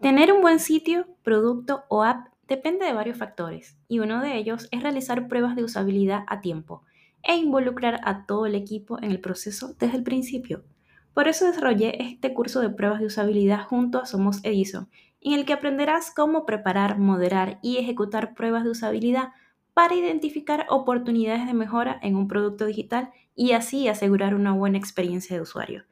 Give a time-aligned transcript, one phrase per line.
[0.00, 4.68] Tener un buen sitio, producto o app depende de varios factores y uno de ellos
[4.70, 6.82] es realizar pruebas de usabilidad a tiempo
[7.22, 10.62] e involucrar a todo el equipo en el proceso desde el principio.
[11.14, 14.88] Por eso desarrollé este curso de pruebas de usabilidad junto a Somos Edison,
[15.20, 19.30] en el que aprenderás cómo preparar, moderar y ejecutar pruebas de usabilidad
[19.72, 25.34] para identificar oportunidades de mejora en un producto digital y así asegurar una buena experiencia
[25.34, 25.84] de usuario.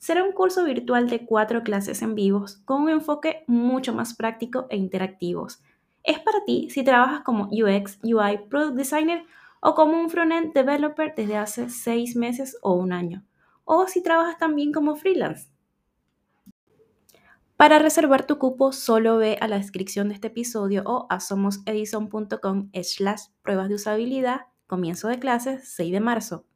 [0.00, 4.66] Será un curso virtual de cuatro clases en vivos con un enfoque mucho más práctico
[4.70, 5.62] e interactivos.
[6.02, 9.26] Es para ti si trabajas como UX, UI, Product Designer
[9.60, 13.26] o como un frontend developer desde hace seis meses o un año.
[13.64, 15.50] O si trabajas también como freelance.
[17.58, 22.70] Para reservar tu cupo, solo ve a la descripción de este episodio o a somosedison.com
[22.72, 26.46] slash pruebas de usabilidad, comienzo de clases 6 de marzo.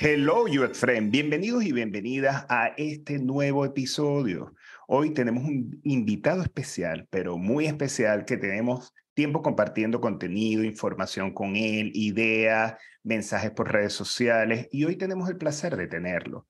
[0.00, 1.10] Hello, UX Friend.
[1.10, 4.54] Bienvenidos y bienvenidas a este nuevo episodio.
[4.88, 11.54] Hoy tenemos un invitado especial, pero muy especial, que tenemos tiempo compartiendo contenido, información con
[11.54, 16.46] él, ideas, mensajes por redes sociales, y hoy tenemos el placer de tenerlo.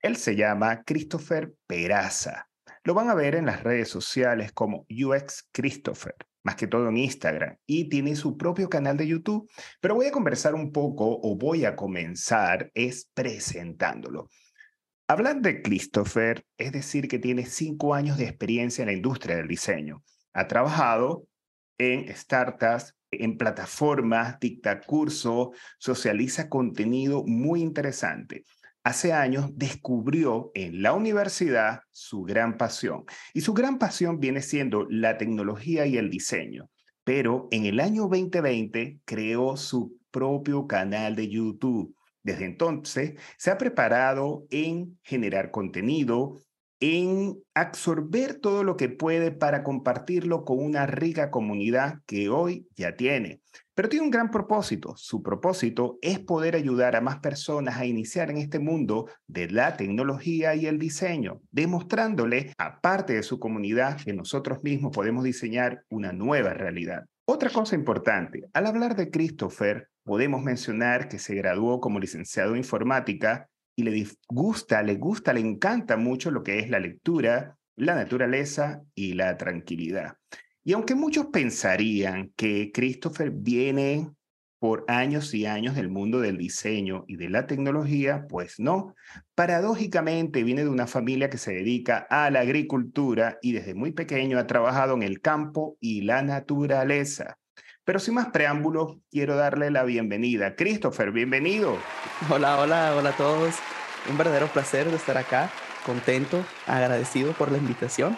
[0.00, 2.48] Él se llama Christopher Peraza.
[2.84, 6.96] Lo van a ver en las redes sociales como UX Christopher más que todo en
[6.96, 9.48] Instagram, y tiene su propio canal de YouTube.
[9.80, 14.28] Pero voy a conversar un poco, o voy a comenzar, es presentándolo.
[15.08, 19.48] Hablar de Christopher es decir que tiene cinco años de experiencia en la industria del
[19.48, 20.02] diseño.
[20.32, 21.26] Ha trabajado
[21.78, 28.44] en startups, en plataformas, dicta cursos, socializa contenido muy interesante
[28.84, 33.04] hace años descubrió en la universidad su gran pasión.
[33.34, 36.68] Y su gran pasión viene siendo la tecnología y el diseño.
[37.04, 41.94] Pero en el año 2020 creó su propio canal de YouTube.
[42.22, 46.40] Desde entonces se ha preparado en generar contenido,
[46.78, 52.96] en absorber todo lo que puede para compartirlo con una rica comunidad que hoy ya
[52.96, 53.40] tiene.
[53.74, 54.94] Pero tiene un gran propósito.
[54.96, 59.76] Su propósito es poder ayudar a más personas a iniciar en este mundo de la
[59.76, 66.12] tecnología y el diseño, demostrándole, aparte de su comunidad, que nosotros mismos podemos diseñar una
[66.12, 67.06] nueva realidad.
[67.24, 72.58] Otra cosa importante, al hablar de Christopher, podemos mencionar que se graduó como licenciado en
[72.58, 77.94] informática y le gusta, le gusta, le encanta mucho lo que es la lectura, la
[77.94, 80.16] naturaleza y la tranquilidad.
[80.64, 84.10] Y aunque muchos pensarían que Christopher viene
[84.60, 88.94] por años y años del mundo del diseño y de la tecnología, pues no.
[89.34, 94.38] Paradójicamente viene de una familia que se dedica a la agricultura y desde muy pequeño
[94.38, 97.38] ha trabajado en el campo y la naturaleza.
[97.84, 100.54] Pero sin más preámbulos, quiero darle la bienvenida.
[100.54, 101.76] Christopher, bienvenido.
[102.30, 103.56] Hola, hola, hola a todos.
[104.08, 105.50] Un verdadero placer de estar acá,
[105.84, 108.16] contento, agradecido por la invitación.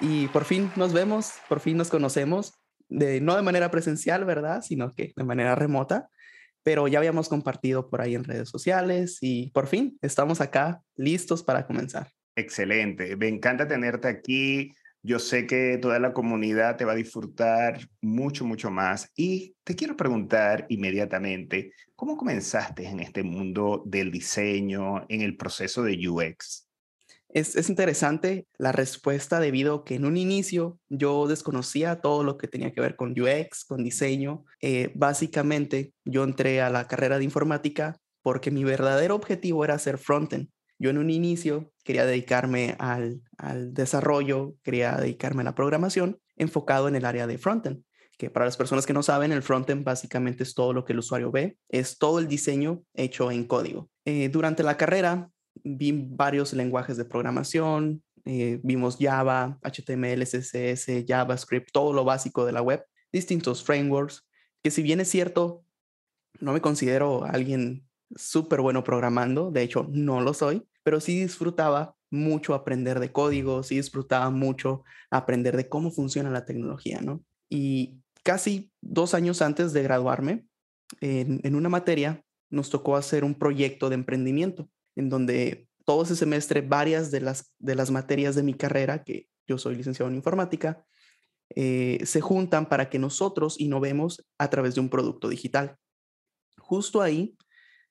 [0.00, 2.54] Y por fin nos vemos, por fin nos conocemos,
[2.88, 4.62] de, no de manera presencial, ¿verdad?
[4.62, 6.08] Sino que de manera remota,
[6.62, 11.42] pero ya habíamos compartido por ahí en redes sociales y por fin estamos acá listos
[11.42, 12.10] para comenzar.
[12.34, 14.72] Excelente, me encanta tenerte aquí.
[15.02, 19.12] Yo sé que toda la comunidad te va a disfrutar mucho, mucho más.
[19.14, 25.84] Y te quiero preguntar inmediatamente, ¿cómo comenzaste en este mundo del diseño, en el proceso
[25.84, 26.65] de UX?
[27.28, 32.38] Es, es, interesante la respuesta debido a que en un inicio yo desconocía todo lo
[32.38, 34.44] que tenía que ver con UX, con diseño.
[34.60, 39.98] Eh, básicamente yo entré a la carrera de informática porque mi verdadero objetivo era ser
[39.98, 40.48] frontend.
[40.78, 43.22] Yo en un inicio quería dedicarme al,
[43.72, 47.82] desarrollo, quería dedicarme a la programación enfocado en el área de frontend,
[48.18, 50.98] que para las personas que no saben, el frontend básicamente es todo lo que el
[50.98, 53.88] usuario ve, es todo el diseño hecho en código.
[54.04, 55.30] Eh, durante la carrera
[55.64, 62.52] vi varios lenguajes de programación, eh, vimos Java, HTML, CSS, JavaScript, todo lo básico de
[62.52, 64.26] la web, distintos frameworks,
[64.62, 65.64] que si bien es cierto,
[66.40, 71.96] no me considero alguien súper bueno programando, de hecho no lo soy, pero sí disfrutaba
[72.10, 77.24] mucho aprender de código, sí disfrutaba mucho aprender de cómo funciona la tecnología, ¿no?
[77.48, 80.46] Y casi dos años antes de graduarme,
[81.00, 86.62] en, una materia, nos tocó hacer un proyecto de emprendimiento, en donde todo ese semestre
[86.62, 90.84] varias de las, de las materias de mi carrera, que yo soy licenciado en informática,
[91.54, 95.76] eh, se juntan para que nosotros innovemos a través de un producto digital.
[96.58, 97.36] Justo ahí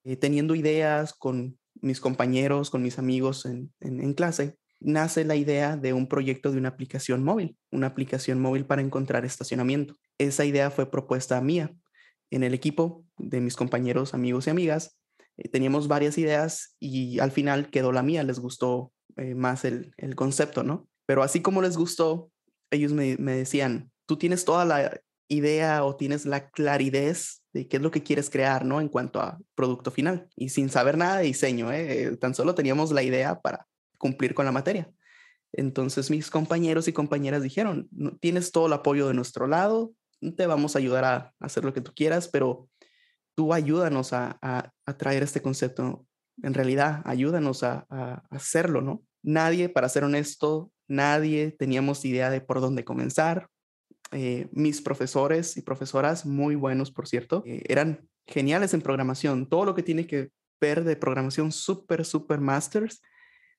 [0.04, 5.78] eh, teniendo ideas con mis compañeros, con mis amigos en, en clase, nace la idea
[5.78, 9.96] de un proyecto de una aplicación móvil, una aplicación móvil para encontrar estacionamiento.
[10.18, 11.74] Esa idea fue propuesta mía.
[12.30, 14.98] En el equipo de mis compañeros, amigos y amigas,
[15.38, 19.94] eh, teníamos varias ideas y al final quedó la mía, les gustó eh, más el,
[19.98, 20.88] el, concepto, ¿no?
[21.06, 22.32] Pero así como les gustó,
[22.72, 27.16] ellos me, me, decían, tú tienes toda la idea o tienes la claridad
[27.54, 28.82] de qué es lo que quieres crear, ¿no?
[28.82, 30.28] En cuanto a producto final.
[30.36, 32.18] Y sin saber nada de diseño, ¿eh?
[32.18, 33.68] tan solo teníamos la idea para
[33.98, 34.92] cumplir con la materia.
[35.54, 37.90] Entonces mis compañeros y compañeras dijeron,
[38.20, 39.94] tienes todo el apoyo de nuestro lado,
[40.36, 42.68] te vamos a ayudar a hacer lo que tú quieras, pero
[43.36, 46.06] tú ayúdanos a, traer este concepto.
[46.42, 47.86] En realidad, ayúdanos a,
[48.30, 49.04] hacerlo, ¿no?
[49.24, 53.48] Nadie, para ser honesto, nadie teníamos idea de por dónde comenzar.
[54.12, 59.50] Eh, mis profesores y profesoras, muy buenos, por cierto, eh, eran geniales en programación.
[59.50, 60.30] Todo lo que tiene que
[60.62, 63.02] ver de programación, súper, súper masters,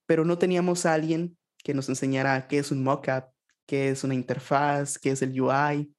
[0.06, 3.25] pero no teníamos a alguien que nos enseñara qué es un mockup,
[3.67, 5.93] qué es una interfaz, qué es el UI,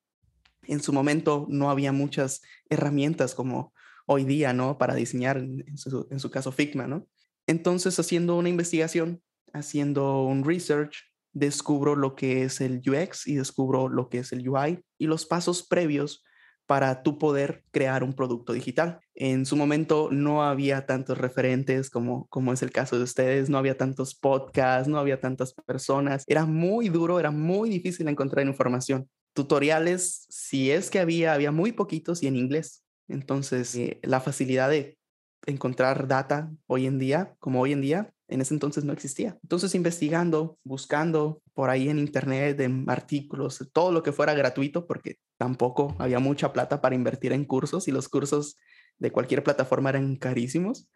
[0.67, 3.73] en su momento no había muchas herramientas como
[4.05, 4.77] hoy día, ¿no?
[4.77, 7.07] Para diseñar, en su, caso Figma, ¿no?
[7.45, 9.21] Entonces, haciendo una investigación,
[9.53, 10.95] haciendo un research,
[11.33, 15.25] descubro lo que es el UX y descubro lo que es el UI y los
[15.25, 16.23] pasos previos
[16.65, 18.99] para tú poder crear un producto digital.
[19.15, 23.57] En su momento no había tantos referentes como, como es el caso de ustedes, no
[23.57, 29.07] había tantos podcasts, no había tantas personas, era muy duro, era muy difícil encontrar información
[29.37, 32.83] tutoriales, si es que había, había muy poquitos y en inglés.
[33.07, 34.97] Entonces, eh, la facilidad de
[35.45, 39.37] encontrar data hoy en día, como hoy en día, en ese entonces no existía.
[39.43, 45.19] Entonces, investigando, buscando por ahí en internet, en artículos, todo lo que fuera gratuito, porque
[45.37, 48.57] tampoco había mucha plata para invertir en cursos y los cursos
[48.97, 50.89] de cualquier plataforma eran carísimos,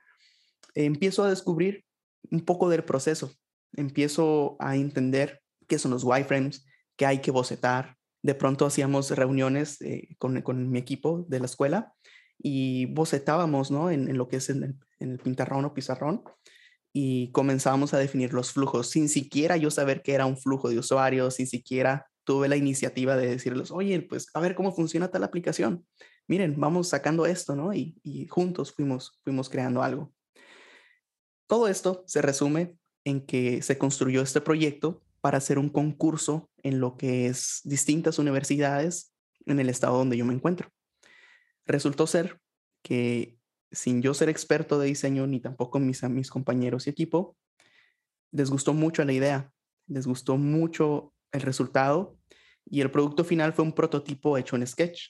[0.74, 1.86] empiezo a descubrir
[2.32, 3.32] un poco del proceso.
[3.74, 6.66] Empiezo a entender qué son los wireframes,
[6.96, 11.94] qué hay que bocetar, de pronto hacíamos reuniones eh, con, mi equipo de la escuela
[12.38, 13.90] y bocetábamos ¿no?
[13.90, 16.24] en, lo que es en el, pintarrón o pizarrón
[16.94, 20.80] y comenzábamos a definir los flujos sin siquiera yo saber qué era un flujo de
[20.80, 25.24] usuarios, sin siquiera tuve la iniciativa de decirles, oye, pues a ver cómo funciona tal
[25.24, 25.86] aplicación.
[26.28, 27.74] Miren, vamos sacando esto, ¿no?
[27.74, 30.14] Y, y juntos fuimos, fuimos creando algo.
[31.48, 36.80] Todo esto se resume en que se construyó este proyecto para hacer un concurso en
[36.80, 39.14] lo que es distintas universidades
[39.46, 40.70] en el estado donde yo me encuentro.
[41.66, 42.40] Resultó ser
[42.84, 43.38] que
[43.72, 47.38] sin yo ser experto de diseño ni tampoco mis, mis compañeros y equipo,
[48.32, 49.52] les gustó mucho la idea,
[49.88, 52.18] les gustó mucho el resultado
[52.66, 55.10] y el producto final fue un prototipo hecho en Sketch,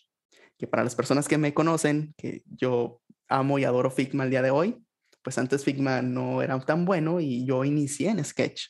[0.58, 4.42] que para las personas que me conocen, que yo amo y adoro Figma el día
[4.42, 4.78] de hoy,
[5.24, 8.70] pues antes Figma no era tan bueno y yo inicié en Sketch.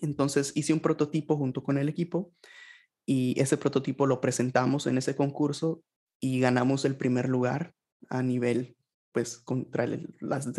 [0.00, 2.32] Entonces hice un prototipo junto con el equipo
[3.06, 5.82] y ese prototipo lo presentamos en ese concurso
[6.20, 7.74] y ganamos el primer lugar
[8.10, 8.76] a nivel,
[9.12, 9.86] pues, contra
[10.20, 10.52] las,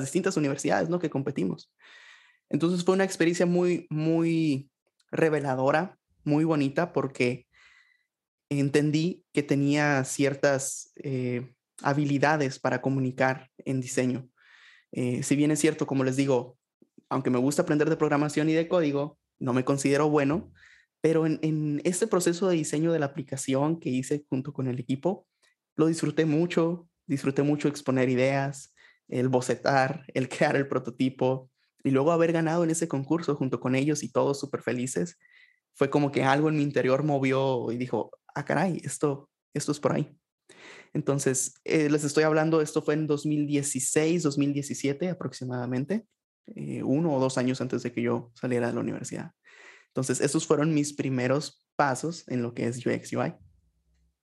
[0.00, 0.98] distintas universidades, ¿no?
[0.98, 1.72] Que competimos.
[2.48, 4.70] Entonces fue una experiencia muy, muy
[5.10, 7.46] reveladora, muy bonita, porque
[8.50, 11.52] entendí que tenía ciertas eh,
[11.82, 14.28] habilidades para comunicar en diseño.
[14.92, 16.56] Eh, si bien es cierto, como les digo,
[17.08, 20.52] aunque me gusta aprender de programación y de código, no me considero bueno,
[21.00, 25.26] pero en, este proceso de diseño de la aplicación que hice junto con el equipo,
[25.76, 28.74] lo disfruté mucho, disfruté mucho exponer ideas,
[29.08, 31.50] el bocetar, el crear el prototipo
[31.84, 35.18] y luego haber ganado en ese concurso junto con ellos y todos súper felices,
[35.74, 39.78] fue como que algo en mi interior movió y dijo, ah, caray, esto, esto es
[39.78, 40.18] por ahí.
[40.94, 46.06] Entonces, eh, les estoy hablando, esto fue en 2016, 2017 aproximadamente.
[46.54, 49.32] Eh, uno o dos años antes de que yo saliera de la universidad.
[49.88, 53.34] Entonces, esos fueron mis primeros pasos en lo que es UX UI.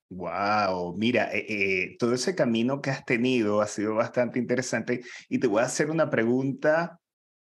[0.10, 5.40] Wow, mira, eh, eh, todo ese camino que has tenido ha sido bastante interesante y
[5.40, 7.00] te voy a hacer una pregunta.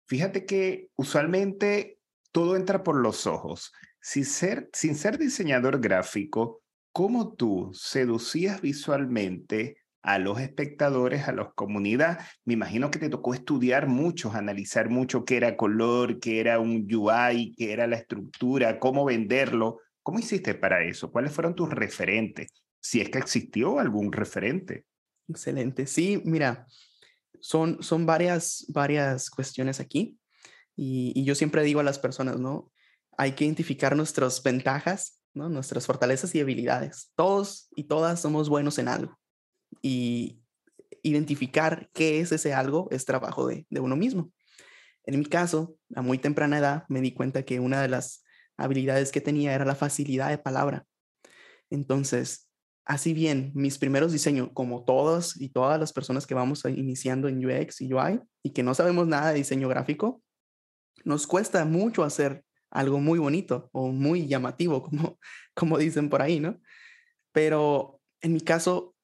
[0.05, 1.99] Fíjate que usualmente
[2.31, 3.73] todo entra por los ojos.
[4.01, 11.51] Sin ser, sin ser diseñador gráfico, ¿cómo tú seducías visualmente a los espectadores, a la
[11.51, 12.19] comunidad.
[12.45, 16.87] Me imagino que te tocó estudiar mucho, analizar mucho qué era color, qué era un
[16.91, 19.79] UI, qué era la estructura, cómo venderlo.
[20.01, 21.11] ¿Cómo hiciste para eso?
[21.11, 22.51] ¿Cuáles fueron tus referentes?
[22.79, 24.85] Si es que existió algún referente.
[25.27, 25.85] Excelente.
[25.85, 26.65] Sí, mira,
[27.39, 30.17] son, son varias, varias cuestiones aquí.
[30.75, 32.71] Y, y yo siempre digo a las personas, ¿no?
[33.17, 35.49] Hay que identificar nuestras ventajas, ¿no?
[35.49, 37.11] Nuestras fortalezas y habilidades.
[37.15, 39.18] Todos y todas somos buenos en algo
[39.81, 40.41] y
[41.03, 44.31] identificar qué es ese algo es trabajo de, de uno mismo.
[45.05, 48.23] En mi caso, a muy temprana edad, me di cuenta que una de las
[48.57, 50.85] habilidades que tenía era la facilidad de palabra.
[51.69, 52.49] Entonces,
[52.85, 57.45] así bien, mis primeros diseños, como todos y todas las personas que vamos iniciando en
[57.45, 60.21] UX y UI y que no sabemos nada de diseño gráfico,
[61.05, 65.19] nos cuesta mucho hacer algo muy bonito o muy llamativo, como,
[65.53, 66.59] como dicen por ahí, ¿no?
[67.31, 68.95] Pero en mi caso,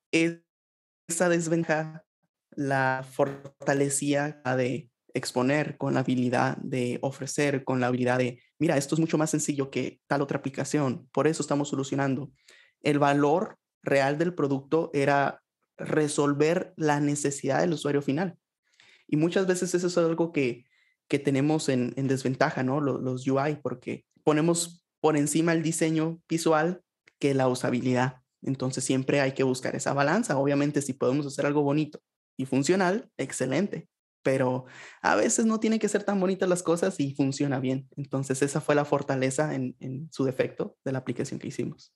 [1.08, 2.04] esa desventaja
[2.52, 8.96] la fortalecía de exponer con la habilidad de ofrecer, con la habilidad de, mira, esto
[8.96, 12.32] es mucho más sencillo que tal otra aplicación, por eso estamos solucionando.
[12.82, 15.42] El valor real del producto era
[15.78, 18.38] resolver la necesidad del usuario final.
[19.08, 20.66] Y muchas veces eso es algo que,
[21.08, 22.82] que tenemos en, desventaja, ¿no?
[22.82, 26.82] Los, los UI, porque ponemos por encima el diseño visual
[27.20, 28.25] que la usabilidad.
[28.46, 30.38] Entonces siempre hay que buscar esa balanza.
[30.38, 32.02] Obviamente si podemos hacer algo bonito
[32.38, 33.90] y funcional, excelente.
[34.24, 34.66] Pero
[35.02, 37.88] a veces no tienen que ser tan bonitas las cosas y funciona bien.
[37.96, 41.94] Entonces esa fue la fortaleza en, en su defecto de la aplicación que hicimos.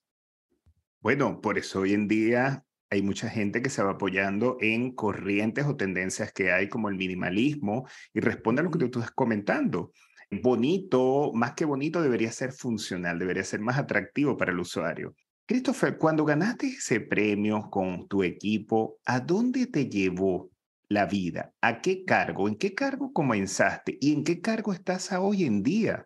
[1.02, 5.66] Bueno, por eso hoy en día hay mucha gente que se va apoyando en corrientes
[5.66, 9.92] o tendencias que hay como el minimalismo y responde a lo que tú estás comentando.
[10.32, 15.16] Bonito, más que bonito, debería ser funcional, debería ser más atractivo para el usuario.
[15.50, 20.52] Christopher, cuando ganaste ese premio con tu equipo, ¿a dónde te llevó
[20.88, 21.56] la vida?
[21.60, 22.48] ¿A qué cargo?
[22.48, 23.98] ¿En qué cargo comenzaste?
[24.00, 26.06] ¿Y en qué cargo estás hoy en día?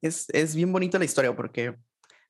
[0.00, 1.74] Es, es bien bonita la historia porque,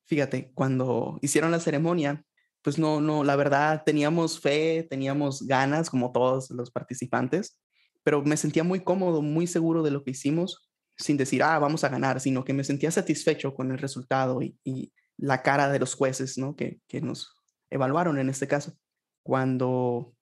[0.07, 2.25] fíjate, cuando hicieron la ceremonia,
[2.63, 7.61] pues no, no, la verdad teníamos fe, teníamos ganas como todos los participantes,
[8.03, 11.85] pero me sentía muy cómodo, muy seguro de lo que hicimos, sin decir, ah, vamos
[11.85, 15.95] a ganar, sino que me sentía satisfecho con el resultado y, la cara de los
[15.95, 16.57] jueces, ¿no?
[16.57, 17.35] Que, que nos
[17.71, 18.77] evaluaron en este caso.
[19.23, 20.15] Cuando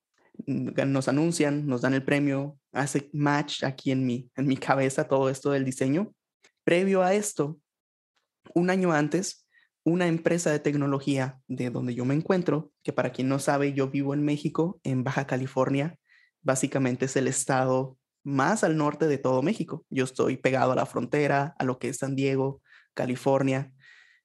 [0.46, 5.28] nos anuncian, nos dan el premio, hace match aquí en mi, en mi cabeza todo
[5.28, 6.12] esto del diseño.
[6.64, 7.58] Previo a esto,
[8.54, 9.46] un año antes,
[9.84, 13.90] una empresa de tecnología de donde yo me encuentro, que para quien no sabe, yo
[13.90, 15.98] vivo en México, en Baja California.
[16.42, 19.84] Básicamente es el estado más al norte de todo México.
[19.90, 22.62] Yo estoy pegado a la frontera, a lo que es San Diego,
[22.94, 23.72] California.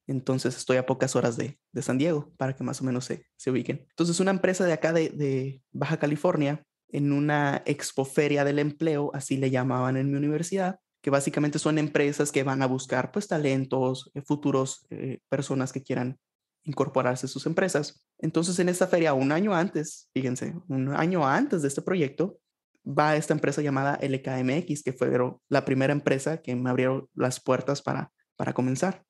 [0.09, 3.51] Entonces estoy a pocas horas de, San Diego para que más o menos se, se
[3.51, 3.85] ubiquen.
[3.89, 9.51] Entonces una empresa de acá de, Baja California, en una expoferia del empleo, así le
[9.51, 14.21] llamaban en mi universidad, que básicamente son empresas que van a buscar pues talentos, eh,
[14.23, 16.17] futuros eh, personas que quieran
[16.63, 18.03] incorporarse a sus empresas.
[18.17, 22.39] Entonces en esta feria, un año antes, fíjense, un año antes de este proyecto,
[22.83, 25.11] va esta empresa llamada LKMX, que fue
[25.49, 29.05] la primera empresa que me abrieron las puertas para, para comenzar.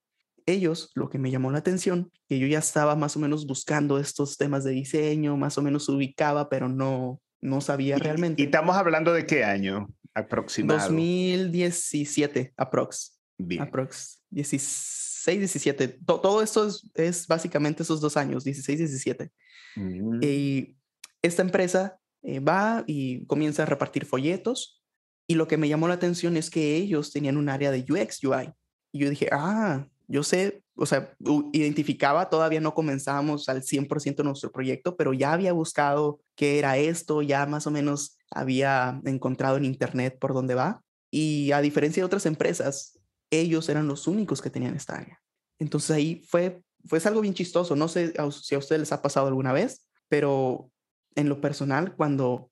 [0.51, 3.99] Ellos, lo que me llamó la atención, que yo ya estaba más o menos buscando
[3.99, 8.41] estos temas de diseño, más o menos ubicaba, pero no, no sabía realmente.
[8.41, 9.87] ¿Y estamos hablando de qué año?
[10.13, 10.79] Aproximado.
[10.79, 13.19] 2017, aprox.
[13.37, 13.61] Bien.
[13.61, 14.21] Aprox.
[14.31, 15.99] 16, 17.
[16.05, 19.31] todo esto es, básicamente esos dos años, 16, 17.
[19.75, 20.19] Mm.
[20.21, 20.75] Y
[21.21, 24.81] esta empresa eh, va y comienza a repartir folletos.
[25.27, 28.23] Y lo que me llamó la atención es que ellos tenían un área de UX,
[28.23, 28.51] UI.
[28.91, 31.13] Y yo dije, ah, yo sé, o sea,
[31.53, 37.21] identificaba, todavía no comenzábamos al 100% nuestro proyecto, pero ya había buscado qué era esto,
[37.21, 40.81] ya más o menos había encontrado en internet por dónde va.
[41.11, 42.99] Y a diferencia de otras empresas,
[43.29, 45.21] ellos eran los únicos que tenían esta área.
[45.59, 47.75] Entonces ahí fue, fue algo bien chistoso.
[47.75, 50.71] No sé si a ustedes les ha pasado alguna vez, pero
[51.13, 52.49] en lo personal, cuando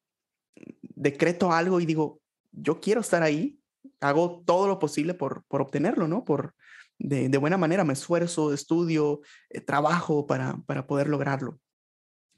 [0.82, 2.22] decreto algo y digo,
[2.52, 3.60] yo quiero estar ahí,
[4.00, 6.24] hago todo lo posible por, por obtenerlo, ¿no?
[6.24, 6.54] Por,
[7.00, 11.60] de, buena manera, me esfuerzo, estudio, eh, trabajo para, para poder lograrlo.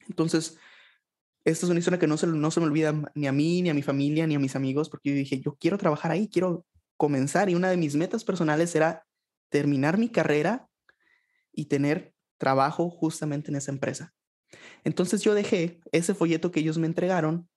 [0.07, 0.57] Entonces,
[1.45, 3.69] esta es una historia que no se, no se me olvida ni a mí, ni
[3.69, 6.65] a mi familia, ni a mis amigos, porque yo dije, yo quiero trabajar ahí, quiero
[6.97, 9.05] comenzar y una de mis metas personales era
[9.49, 10.67] terminar mi carrera
[11.53, 14.13] y tener trabajo justamente en esa empresa.
[14.83, 17.47] Entonces yo dejé ese folleto que ellos me entregaron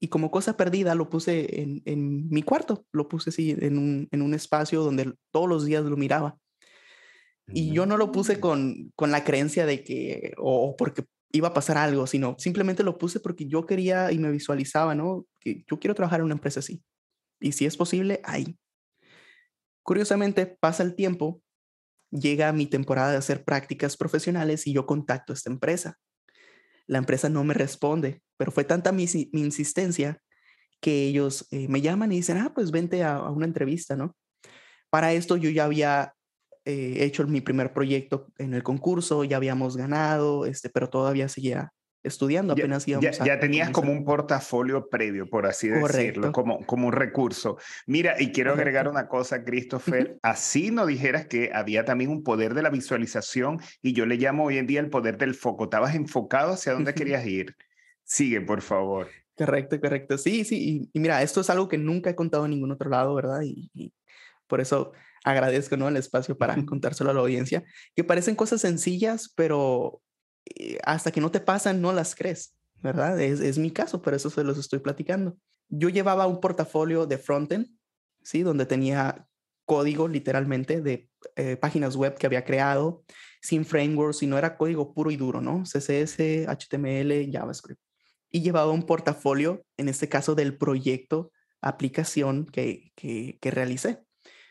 [0.00, 4.08] y como cosa perdida lo puse en, en mi cuarto, lo puse así en un,
[4.10, 6.38] en un, espacio donde todos los días lo miraba.
[7.48, 8.40] Y yo no lo puse mm.
[8.40, 12.98] con, con la creencia de que, o porque iba a pasar algo, sino simplemente lo
[12.98, 15.26] puse porque yo quería y me visualizaba, ¿no?
[15.40, 16.82] Que yo quiero trabajar en una empresa así.
[17.40, 18.56] Y si es posible, ahí.
[19.82, 21.42] Curiosamente, pasa el tiempo,
[22.10, 25.98] llega mi temporada de hacer prácticas profesionales y yo contacto a esta empresa
[26.88, 30.20] la empresa no me responde, pero fue tanta mi, insistencia
[30.80, 34.16] que ellos eh, me llaman y dicen, ah, pues vente a, una entrevista, ¿no?
[34.90, 36.14] Para esto yo ya había
[36.64, 41.72] eh, hecho mi primer proyecto en el concurso, ya habíamos ganado, este, pero todavía seguía
[42.02, 45.96] estudiando, apenas ya, íbamos ya, ya tenías como un portafolio previo, por así Correcto.
[45.96, 47.58] decirlo, como, como un recurso.
[47.86, 48.68] Mira, y quiero Correcto.
[48.68, 53.60] agregar una cosa, Christopher, así no dijeras que había también un poder de la visualización
[53.82, 55.64] y yo le llamo hoy en día el poder del foco.
[55.64, 57.54] Estabas enfocado hacia dónde querías ir.
[58.04, 59.08] Sigue, por favor.
[59.36, 60.18] Correcto, correcto.
[60.18, 60.56] Sí, sí.
[60.56, 63.42] Y, y mira, esto es algo que nunca he contado en ningún otro lado, ¿verdad?
[63.42, 63.92] Y, y
[64.46, 64.92] por eso
[65.24, 65.88] agradezco, ¿no?
[65.88, 67.62] El espacio para contárselo a la audiencia,
[67.94, 70.00] que parecen cosas sencillas, pero
[70.84, 73.20] hasta que no te pasan, no las crees, ¿verdad?
[73.20, 75.36] Es, mi caso, por eso se los estoy platicando.
[75.68, 77.68] Yo llevaba un portafolio de frontend,
[78.22, 78.42] ¿sí?
[78.42, 79.26] Donde tenía
[79.64, 83.04] código literalmente de eh, páginas web que había creado,
[83.42, 85.64] sin frameworks, y no era código puro y duro, ¿no?
[85.64, 87.80] CSS, HTML, JavaScript.
[88.30, 94.00] Y llevaba un portafolio, en este caso del proyecto, aplicación que, que, que realicé.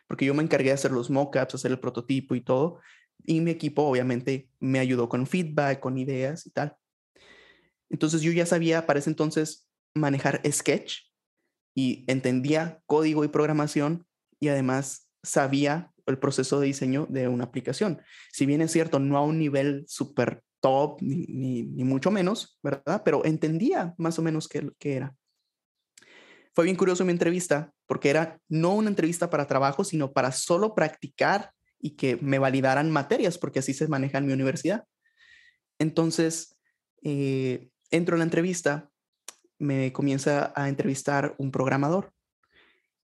[0.08, 2.80] Porque yo me encargué de hacer los mockups, hacer el prototipo y todo.
[3.28, 6.76] Y mi equipo obviamente me ayudó con feedback, con ideas y tal.
[7.90, 11.12] Entonces yo ya sabía para ese entonces manejar Sketch
[11.76, 14.08] y entendía código y programación
[14.40, 18.02] y además sabía el proceso de diseño de una aplicación.
[18.32, 22.58] Si bien es cierto, no a un nivel súper top, ni, ni, ni, mucho menos,
[22.64, 23.02] ¿verdad?
[23.04, 25.16] Pero entendía más o menos qué, qué era.
[26.56, 30.74] Fue bien curioso mi entrevista porque era no una entrevista para trabajo, sino para solo
[30.74, 34.86] practicar y que me validaran materias, porque así se maneja en mi universidad.
[35.80, 36.58] Entonces,
[37.04, 38.90] eh, entro en la entrevista,
[39.60, 42.14] me comienza a entrevistar un programador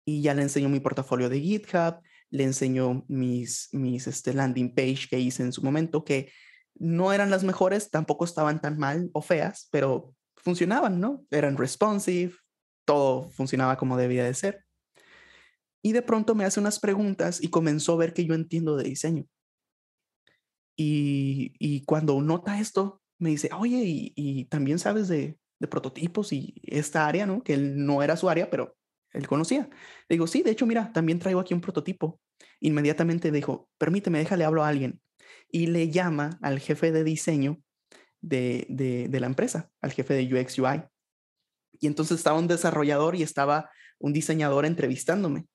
[0.05, 5.07] y ya le enseño mi portafolio de GitHub, le enseño mis, mis este, landing page
[5.09, 6.31] que hice en su momento, que
[6.75, 11.25] no eran las mejores, tampoco estaban tan mal o feas, pero funcionaban, ¿no?
[11.29, 12.33] Eran responsive,
[12.85, 14.65] todo funcionaba como debía de ser.
[15.83, 18.83] Y de pronto me hace unas preguntas y comenzó a ver que yo entiendo de
[18.83, 19.25] diseño.
[20.75, 23.83] Y, y cuando nota esto, me dice, oye,
[24.15, 27.43] y, también sabes de, de, prototipos y esta área, ¿no?
[27.43, 28.75] Que él no era su área, pero
[29.13, 29.69] él conocía.
[30.09, 32.19] Le digo, sí, de hecho, mira, también traigo aquí un prototipo.
[32.59, 35.01] Inmediatamente dijo, permíteme, déjale, hablo a alguien.
[35.51, 37.61] Y le llama al jefe de diseño
[38.21, 40.83] de, de, de la empresa, al jefe de UX UI.
[41.79, 45.45] Y entonces estaba un desarrollador y estaba un diseñador entrevistándome.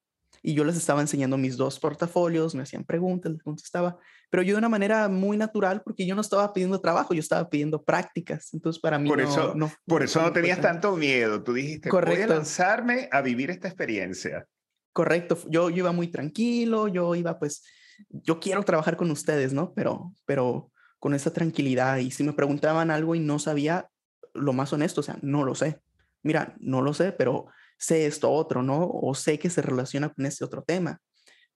[0.43, 3.99] Y yo les estaba enseñando mis dos portafolios, me hacían preguntas, les contestaba,
[4.31, 7.49] pero yo de una manera muy natural porque yo no estaba pidiendo trabajo, yo estaba
[7.49, 8.53] pidiendo prácticas.
[8.55, 11.43] Entonces para mí por no, eso, no, por eso no, tenías tanto miedo.
[11.43, 12.27] Tú dijiste, Correcto.
[12.27, 14.47] voy a lanzarme a vivir esta experiencia.
[14.93, 15.39] Correcto.
[15.49, 17.63] Yo, yo iba muy tranquilo, yo iba pues,
[18.09, 19.73] yo quiero trabajar con ustedes, ¿no?
[19.75, 21.99] Pero, pero con esa tranquilidad.
[21.99, 23.89] Y si me preguntaban algo y no sabía,
[24.35, 25.81] lo más honesto, o sea, no lo sé.
[26.23, 27.47] Mira, no lo sé, pero
[27.79, 28.89] sé esto otro, ¿no?
[28.89, 31.01] O sé que se relaciona con este otro tema,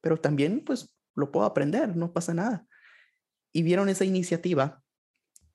[0.01, 2.67] pero también pues lo puedo aprender, no pasa nada.
[3.53, 4.83] Y vieron esa iniciativa,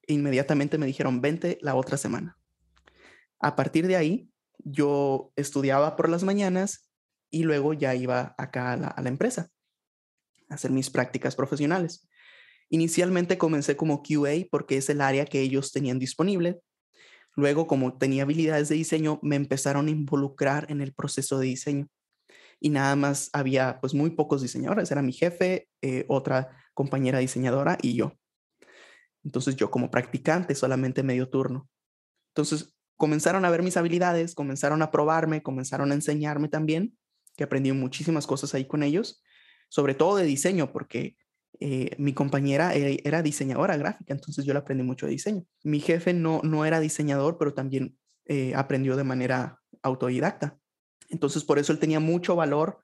[0.08, 2.38] inmediatamente me dijeron, vente la otra semana.
[3.39, 6.89] A partir de ahí, yo estudiaba por las mañanas
[7.30, 9.49] y luego ya iba acá a la empresa
[10.49, 12.08] a hacer mis prácticas profesionales.
[12.69, 16.62] Inicialmente comencé como QA porque es el área que ellos tenían disponible,
[17.35, 21.87] Luego, como tenía habilidades de diseño, me empezaron a involucrar en el proceso de diseño.
[22.59, 24.89] Y nada más había pues muy pocos diseñadores.
[24.89, 28.13] Era mi jefe, eh, otra compañera diseñadora y yo.
[29.23, 31.67] Entonces yo como practicante solamente medio turno.
[32.29, 36.97] Entonces comenzaron a ver mis habilidades, comenzaron a probarme, comenzaron a enseñarme también,
[37.35, 39.21] que aprendí muchísimas cosas ahí con ellos,
[39.67, 41.17] sobre todo de diseño, porque
[41.59, 45.45] eh, mi compañera era, era, diseñadora gráfica, entonces yo le aprendí mucho de diseño.
[45.63, 50.57] Mi jefe no, no era diseñador, pero también eh, aprendió de manera autodidacta.
[51.09, 52.79] Entonces por eso él tenía mucho valor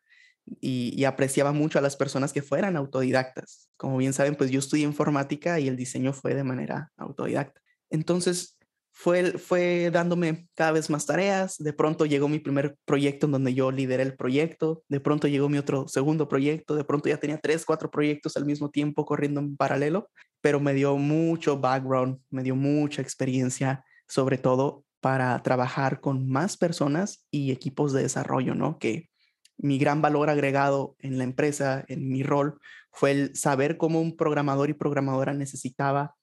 [0.59, 3.69] y, y, apreciaba mucho a las personas que fueran autodidactas.
[3.77, 7.61] Como bien saben, pues yo estudié informática y el diseño fue de manera autodidacta.
[7.89, 8.57] Entonces
[8.93, 11.57] fue, fue dándome cada vez más tareas.
[11.57, 14.83] De pronto llegó mi primer proyecto en donde yo lideré el proyecto.
[14.89, 16.75] De pronto llegó mi otro segundo proyecto.
[16.75, 20.09] De pronto ya tenía tres, cuatro proyectos al mismo tiempo corriendo en paralelo.
[20.41, 26.57] Pero me dio mucho background, me dio mucha experiencia, sobre todo para trabajar con más
[26.57, 28.77] personas y equipos de desarrollo, ¿no?
[28.77, 29.09] Que
[29.57, 32.59] mi gran valor agregado en la empresa, en mi rol,
[32.91, 36.15] fue el saber cómo un programador y programadora necesitaba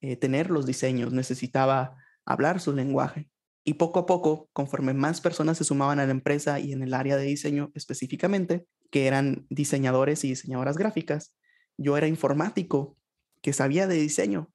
[0.00, 3.28] eh, tener los diseños, necesitaba hablar su lenguaje.
[3.64, 6.94] Y poco a poco, conforme más personas se sumaban a la empresa y en el
[6.94, 11.36] área de diseño específicamente, que eran diseñadores y diseñadoras gráficas,
[11.78, 12.96] yo era informático
[13.40, 14.52] que sabía de diseño.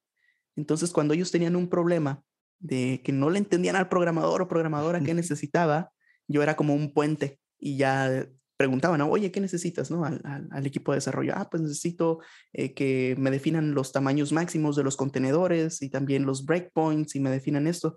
[0.56, 2.22] Entonces, cuando ellos tenían un problema
[2.58, 5.92] de que no le entendían al programador o programadora que necesitaba,
[6.26, 8.28] yo era como un puente y ya
[8.58, 10.04] preguntaban, oye, ¿qué necesitas ¿no?
[10.04, 11.32] al, equipo de desarrollo?
[11.36, 12.18] Ah, pues necesito
[12.52, 17.20] eh, que me definan los tamaños máximos de los contenedores y también los breakpoints y
[17.20, 17.96] me definan esto.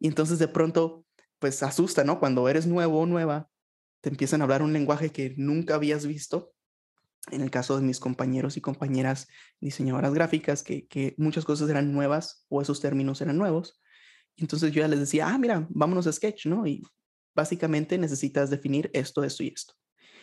[0.00, 1.04] Y entonces de pronto,
[1.38, 2.18] pues asusta, ¿no?
[2.18, 3.50] Cuando eres nuevo o nueva,
[4.00, 6.54] te empiezan a hablar un lenguaje que nunca habías visto.
[7.30, 9.28] En el caso de mis compañeros y compañeras
[9.60, 13.78] diseñadoras gráficas, que, muchas cosas eran nuevas o esos términos eran nuevos.
[14.38, 16.66] Entonces yo ya les decía, ah, mira, vámonos a Sketch, ¿no?
[16.66, 16.82] Y
[17.34, 19.74] básicamente necesitas definir esto, esto y esto.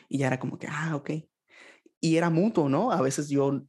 [0.09, 1.11] Y ya era como que, ah, ok.
[2.01, 2.91] Y era mutuo, ¿no?
[2.91, 3.61] A veces yo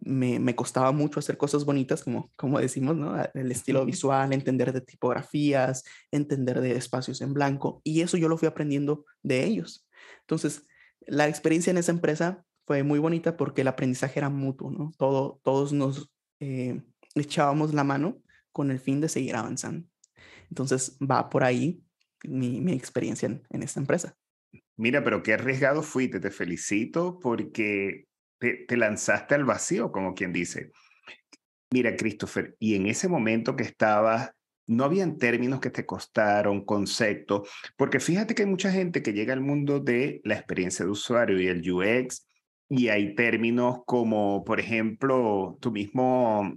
[0.00, 3.20] me, me, costaba mucho hacer cosas bonitas, como, como decimos, ¿no?
[3.34, 7.80] El estilo visual, entender de tipografías, entender de espacios en blanco.
[7.84, 9.86] Y eso yo lo fui aprendiendo de ellos.
[10.20, 10.66] Entonces,
[11.00, 14.92] la experiencia en esa empresa fue muy bonita porque el aprendizaje era mutuo, ¿no?
[14.98, 16.82] Todo, todos nos eh,
[17.14, 18.18] echábamos la mano
[18.52, 19.88] con el fin de seguir avanzando.
[20.50, 21.82] Entonces, va por ahí
[22.24, 24.17] mi, mi experiencia en, en esta empresa.
[24.78, 28.06] Mira, pero qué arriesgado fuiste, te felicito porque
[28.38, 30.70] te, te, lanzaste al vacío, como quien dice.
[31.72, 34.30] Mira, Christopher, y en ese momento que estabas,
[34.68, 39.32] no habían términos que te costaron, conceptos, porque fíjate que hay mucha gente que llega
[39.32, 42.24] al mundo de la experiencia de usuario y el UX,
[42.68, 46.56] y hay términos como, por ejemplo, tu mismo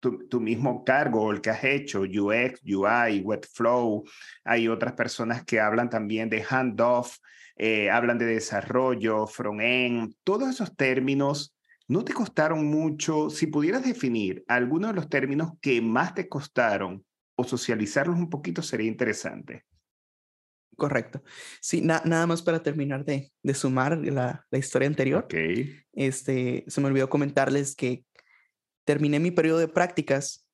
[0.00, 4.02] tu, tu, mismo cargo, el que has hecho, UX, UI, Webflow.
[4.42, 7.18] Hay otras personas que hablan también de handoff,
[7.56, 10.14] eh, hablan de desarrollo, front-end.
[10.24, 11.54] Todos esos términos
[11.88, 13.30] no te costaron mucho.
[13.30, 17.04] Si pudieras definir algunos de los términos que más te costaron
[17.36, 19.64] o socializarlos un poquito, sería interesante.
[20.76, 21.22] Correcto.
[21.60, 25.24] Sí, na nada más para terminar de, de sumar la, la, historia anterior.
[25.24, 25.76] Okay.
[25.92, 28.04] Este, se me olvidó comentarles que
[28.84, 30.46] terminé mi periodo de prácticas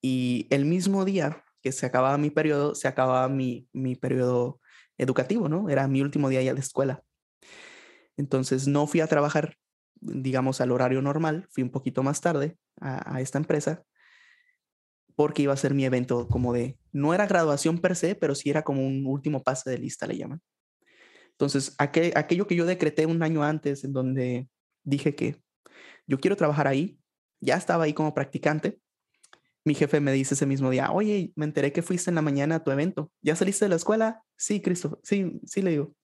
[0.00, 4.60] y el mismo día que se acababa mi periodo, se acababa mi, mi periodo
[4.98, 5.68] educativo, ¿no?
[5.70, 7.02] Era mi último día ya de escuela.
[8.16, 9.56] Entonces no fui a trabajar,
[10.00, 13.82] digamos, al horario normal, fui un poquito más tarde a, esta empresa
[15.14, 18.50] porque iba a ser mi evento como de, no era graduación per se, pero sí
[18.50, 20.40] era como un último pase de lista, le llaman.
[21.32, 24.48] Entonces, aquel, aquello que yo decreté un año antes, en donde
[24.84, 25.42] dije que
[26.06, 27.00] yo quiero trabajar ahí,
[27.40, 28.78] ya estaba ahí como practicante.
[29.68, 32.54] Mi jefe me dice ese mismo día, oye, me enteré que fuiste en la mañana
[32.54, 33.12] a tu evento.
[33.20, 34.22] ¿Ya saliste de la escuela?
[34.34, 34.98] Sí, Christopher.
[35.02, 35.94] Sí, sí, le digo.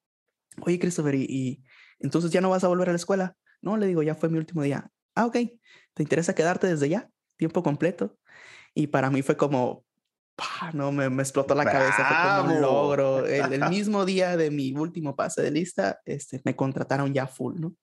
[0.61, 1.65] Oye, Christopher, ¿y, y
[1.99, 3.39] entonces ya no vas a volver a la escuela?
[3.63, 4.91] No, le digo, ya fue mi último día.
[5.15, 5.33] Ah, ok.
[5.95, 7.09] ¿Te interesa quedarte desde ya?
[7.39, 8.19] Tiempo completo.
[8.75, 9.87] Y para mí fue como,
[10.75, 13.27] no, me, me, explotó la cabeza, fue como un logro.
[13.27, 17.59] El, el, mismo día de mi último pase de lista, este, me contrataron ya full,
[17.59, 17.75] ¿no?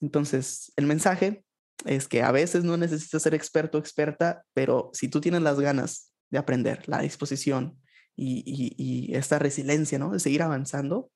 [0.00, 1.44] Entonces, el mensaje
[1.84, 5.60] es que a veces no necesitas ser experto o experta, pero si tú tienes las
[5.60, 7.80] ganas de aprender, la disposición
[8.16, 8.42] y,
[8.76, 10.10] y, esta resiliencia, ¿no?
[10.10, 11.10] De seguir avanzando,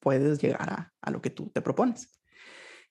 [0.00, 2.18] puedes llegar a, a, lo que tú te propones.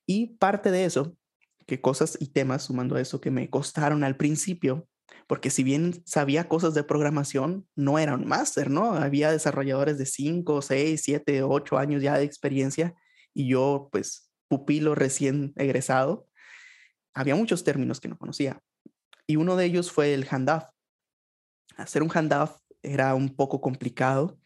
[0.05, 1.17] Y parte de eso,
[1.65, 4.87] que cosas y temas, sumando a eso, que me costaron al principio,
[5.27, 8.93] porque si bien sabía cosas de programación, no era un máster, ¿no?
[8.93, 12.95] Había desarrolladores de 5, 6, 7, 8 años ya de experiencia
[13.33, 16.27] y yo, pues, pupilo recién egresado,
[17.17, 18.61] había muchos términos que no conocía.
[19.25, 20.65] Y uno de ellos fue el handoff.
[21.75, 24.39] Hacer un handoff era un poco complicado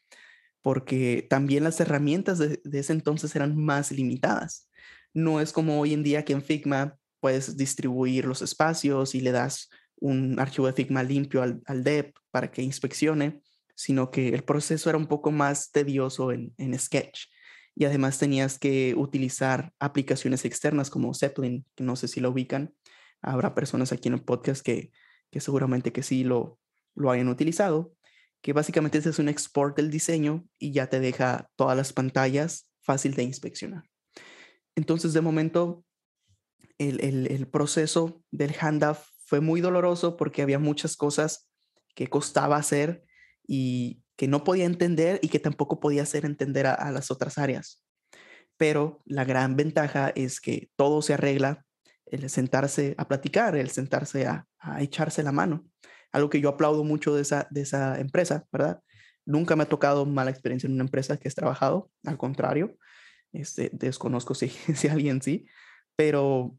[0.62, 4.69] porque también las herramientas de, ese entonces eran más limitadas.
[5.13, 9.31] No es como hoy en día que en Figma puedes distribuir los espacios y le
[9.31, 13.41] das un archivo de Figma limpio al, al dev para que inspeccione,
[13.75, 17.25] sino que el proceso era un poco más tedioso en, en Sketch
[17.82, 22.76] y además tenías que utilizar aplicaciones externas como Zeppelin, que no sé si lo ubican.
[23.24, 24.91] Habrá personas aquí en el podcast que,
[25.32, 26.60] que seguramente que sí lo,
[26.94, 27.96] lo hayan utilizado,
[28.44, 33.15] que básicamente es un export del diseño y ya te deja todas las pantallas fácil
[33.15, 33.89] de inspeccionar.
[34.76, 35.84] Entonces, de momento,
[36.78, 41.50] el, el, el proceso del handoff fue muy doloroso porque había muchas cosas
[41.96, 43.04] que costaba hacer
[43.48, 47.84] y que no podía entender y que tampoco podía hacer entender a, las otras áreas.
[48.58, 51.65] Pero la gran ventaja es que todo se arregla,
[52.06, 55.65] el sentarse a platicar, el sentarse a, a echarse la mano.
[56.12, 58.82] Algo que yo aplaudo mucho de esa, de esa empresa, ¿verdad?
[59.26, 62.78] Nunca me ha tocado mala experiencia en una empresa que he trabajado, al contrario,
[63.32, 65.47] este, desconozco si, si alguien sí,
[65.95, 66.58] pero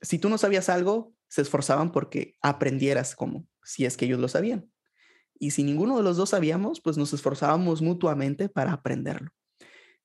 [0.00, 4.28] si tú no sabías algo, se esforzaban porque aprendieras como si es que ellos lo
[4.28, 4.70] sabían.
[5.38, 9.30] Y si ninguno de los dos sabíamos, pues nos esforzábamos mutuamente para aprenderlo.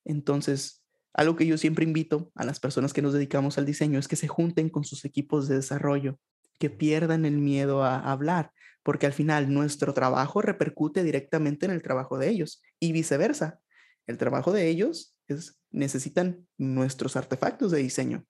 [0.05, 4.07] Entonces, algo que yo siempre invito a las personas que nos dedicamos al diseño es
[4.07, 6.19] que se junten con sus equipos de desarrollo,
[6.59, 8.51] que pierdan el miedo a hablar,
[8.83, 13.59] porque al final nuestro trabajo repercute directamente en el trabajo de ellos y viceversa.
[14.07, 18.25] el trabajo de ellos es, necesitan nuestros artefactos de diseño.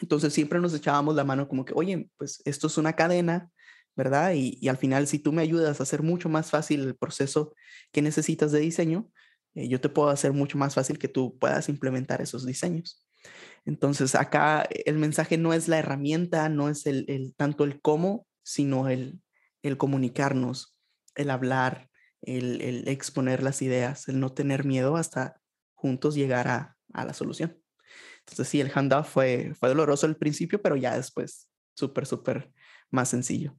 [0.00, 3.50] Entonces siempre nos echábamos la mano como que, oye, pues esto es una cadena,
[3.96, 4.34] ¿verdad?
[4.34, 7.54] Y, al final, si tú me ayudas a hacer mucho más fácil el proceso
[7.92, 9.10] que necesitas de diseño,
[9.54, 13.06] eh, yo te puedo hacer mucho más fácil que tú puedas implementar esos diseños.
[13.64, 18.88] Entonces, acá el mensaje no es la herramienta, no es el, tanto el cómo, sino
[18.88, 19.20] el,
[19.62, 20.76] el comunicarnos,
[21.16, 21.88] el hablar,
[22.22, 25.40] el, el, exponer las ideas, el no tener miedo hasta
[25.74, 27.58] juntos llegar a, a la solución.
[28.20, 32.52] Entonces, sí, el handoff fue, fue doloroso al principio, pero ya después súper, súper
[32.90, 33.56] más sencillo.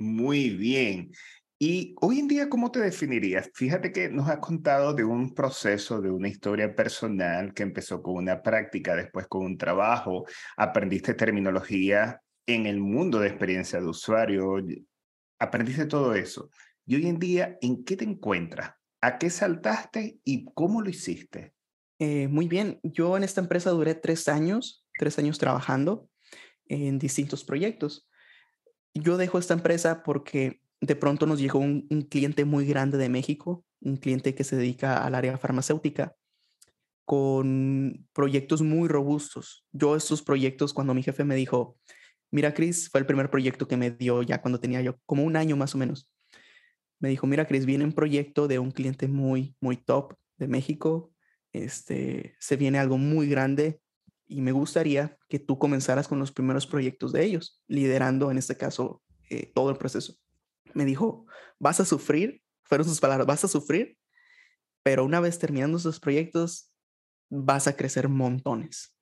[0.00, 1.12] Muy bien.
[1.58, 3.50] Y hoy en día, ¿cómo te definirías?
[3.52, 8.14] Fíjate que nos has contado de un proceso, de una historia personal que empezó con
[8.14, 10.24] una práctica, después con un trabajo,
[10.56, 14.56] aprendiste terminología en el mundo de experiencia de usuario,
[15.38, 16.48] aprendiste todo eso.
[16.86, 18.72] Y hoy en día, ¿en qué te encuentras?
[19.02, 21.52] ¿A qué saltaste y cómo lo hiciste?
[21.98, 26.08] Eh, muy bien, yo en esta empresa duré tres años, tres años trabajando
[26.64, 28.09] en distintos proyectos.
[28.94, 33.64] Yo dejo esta empresa porque de pronto nos llegó un, cliente muy grande de México,
[33.80, 36.16] un cliente que se dedica al área farmacéutica,
[37.04, 39.64] con proyectos muy robustos.
[39.72, 41.76] Yo estos proyectos, cuando mi jefe me dijo,
[42.30, 45.36] mira, Chris, fue el primer proyecto que me dio ya cuando tenía yo como un
[45.36, 46.10] año más o menos.
[46.98, 51.12] Me dijo, mira, Chris, viene un proyecto de un cliente muy, muy top de México.
[51.52, 53.80] Este, se viene algo muy grande
[54.30, 58.56] y me gustaría que tú comenzaras con los primeros proyectos de ellos, liderando en este
[58.56, 60.16] caso eh, todo el proceso
[60.74, 61.26] me dijo,
[61.58, 63.96] vas a sufrir, fueron sus palabras, vas a sufrir,
[64.82, 66.72] pero una vez terminando esos proyectos,
[67.28, 68.96] vas a crecer montones.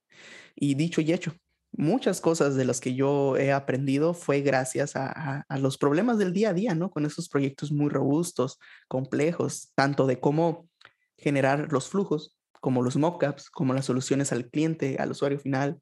[0.54, 1.34] Y dicho y hecho,
[1.72, 6.50] muchas cosas de las que yo he aprendido fue gracias a, los problemas del día
[6.50, 6.90] a día, ¿no?
[6.90, 10.68] Con esos proyectos muy robustos, complejos, tanto de cómo
[11.16, 15.80] generar los flujos, como los mockups, como las soluciones al cliente, al usuario final.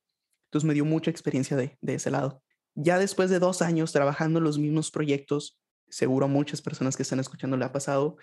[0.48, 2.42] Entonces me dio mucha experiencia de, de ese lado.
[2.74, 5.58] Ya después de dos años trabajando en los mismos proyectos,
[5.88, 8.16] seguro a muchas personas que están escuchando le ha pasado,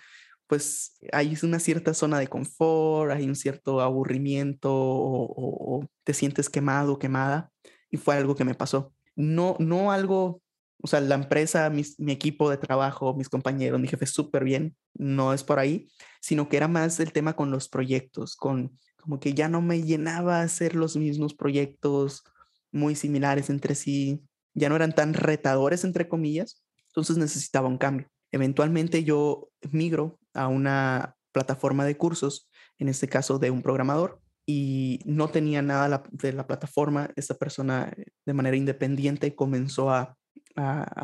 [0.46, 6.98] pues hay una cierta zona de confort, hay un cierto aburrimiento o, te sientes quemado,
[6.98, 7.50] quemada,
[7.90, 8.92] y fue algo que me pasó.
[9.16, 10.42] No, no algo,
[10.82, 15.32] o sea, la empresa, mi equipo de trabajo, mis compañeros, mi jefe súper bien, no
[15.32, 15.88] es por ahí,
[16.20, 19.82] sino que era más el tema con los proyectos, con como que ya no me
[19.82, 22.24] llenaba hacer los mismos proyectos
[22.72, 28.08] muy similares entre sí, ya no eran tan retadores, entre comillas, entonces necesitaba un cambio.
[28.32, 35.00] Eventualmente yo migro a una plataforma de cursos, en este caso de un programador, y
[35.04, 37.10] no tenía nada de la plataforma.
[37.14, 40.16] Esta persona eh, de manera independiente comenzó a,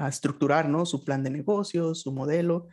[0.08, 0.86] estructurar ¿no?
[0.86, 2.68] su plan de negocios, su modelo.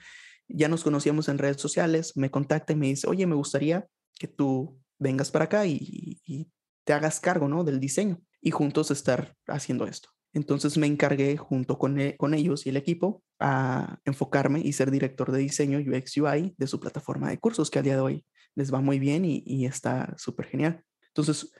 [0.47, 3.87] Ya nos conocíamos en redes sociales, me contacta y me dice, oye, me gustaría
[4.17, 6.51] que tú vengas para acá y, y
[6.85, 7.63] te hagas cargo ¿no?
[7.63, 10.09] del diseño y juntos estar haciendo esto.
[10.33, 14.91] Entonces me encargué junto con, e, con, ellos y el equipo a enfocarme y ser
[14.91, 18.25] director de diseño UX UI de su plataforma de cursos que al día de hoy
[18.55, 20.83] les va muy bien y, está súper genial.
[21.07, 21.51] Entonces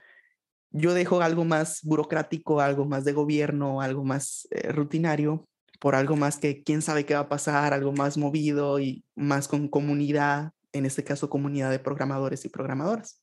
[0.70, 6.16] yo dejo algo más burocrático, algo más de gobierno, algo más eh, rutinario por algo
[6.16, 10.52] más que quién sabe qué va a pasar, algo más movido y más con comunidad,
[10.72, 13.22] en este caso comunidad de programadores y programadoras.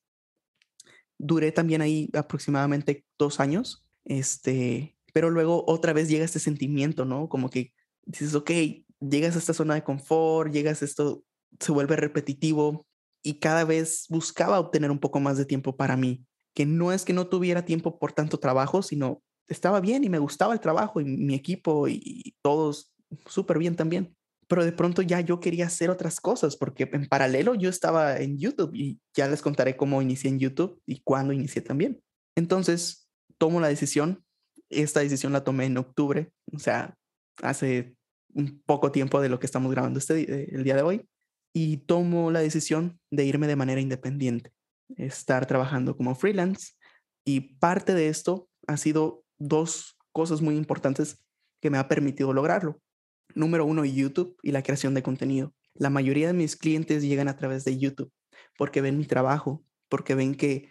[1.18, 7.30] Duré también ahí aproximadamente dos años, este, pero luego otra vez llega este sentimiento, ¿no?
[7.30, 7.74] Como que
[8.06, 8.52] dices, ok,
[9.00, 11.24] llegas a esta zona de confort, llegas a esto,
[11.60, 12.86] se vuelve repetitivo
[13.22, 16.26] y cada vez buscaba obtener un poco más de tiempo para mí,
[16.56, 20.20] que no es que no tuviera tiempo por tanto trabajo, sino estaba bien y me
[20.20, 22.94] gustaba el trabajo y mi equipo y todos
[23.28, 24.16] súper bien también.
[24.48, 28.38] Pero de pronto ya yo quería hacer otras cosas porque en paralelo yo estaba en
[28.38, 32.00] YouTube y ya les contaré cómo inicié en YouTube y cuándo inicié también.
[32.36, 34.26] Entonces tomo la decisión
[34.70, 36.96] esta decisión la tomé en octubre, o sea,
[37.42, 37.96] hace
[38.34, 41.08] un poco tiempo de lo que estamos grabando este, el día de hoy,
[41.54, 44.52] y tomo la decisión de irme de manera independiente,
[44.98, 46.74] estar trabajando como freelance.
[47.26, 51.24] Y parte de esto ha sido dos cosas muy importantes
[51.62, 52.82] que me ha permitido lograrlo.
[53.34, 55.54] Número uno, YouTube y la creación de contenido.
[55.74, 58.12] La mayoría de mis clientes llegan a través de YouTube
[58.58, 60.70] porque ven mi trabajo, porque ven que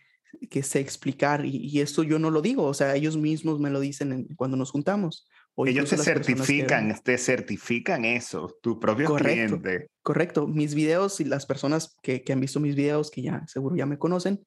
[0.50, 3.80] que sé explicar y, esto yo no lo digo, o sea, ellos mismos me lo
[3.80, 5.26] dicen cuando nos juntamos.
[5.58, 9.90] Ellos te certifican, te certifican eso, tu propio correcto, cliente.
[10.02, 13.76] Correcto, mis videos y las personas que, que han visto mis videos, que ya seguro
[13.76, 14.44] ya me conocen,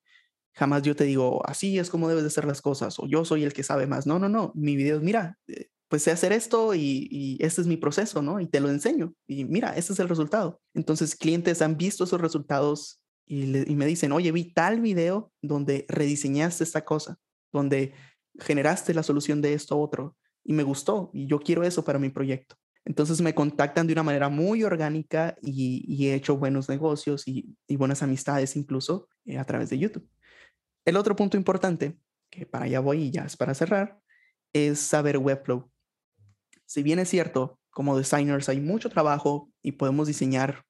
[0.53, 3.43] jamás yo te digo, así es como debes de hacer las cosas, o yo soy
[3.43, 4.05] el que sabe más.
[4.05, 7.61] No, no, no, mi video es, mira, eh, pues sé hacer esto y, y, este
[7.61, 8.41] es mi proceso, ¿no?
[8.41, 9.13] Y te lo enseño.
[9.25, 10.59] Y mira, este es el resultado.
[10.73, 15.85] Entonces, clientes han visto esos resultados y, y me dicen, oye, vi tal video donde
[15.87, 17.17] rediseñaste esta cosa,
[17.53, 17.93] donde
[18.39, 21.99] generaste la solución de esto a otro y me gustó y yo quiero eso para
[21.99, 22.55] mi proyecto.
[22.85, 28.01] Entonces me contactan de una manera muy orgánica y, he hecho buenos negocios y, buenas
[28.01, 30.09] amistades incluso eh, a través de YouTube.
[30.85, 31.99] El otro punto importante,
[32.31, 33.99] que para allá voy y ya es para cerrar,
[34.53, 35.69] es saber Webflow.
[36.65, 40.63] Si bien es cierto, como designers hay mucho trabajo y podemos diseñar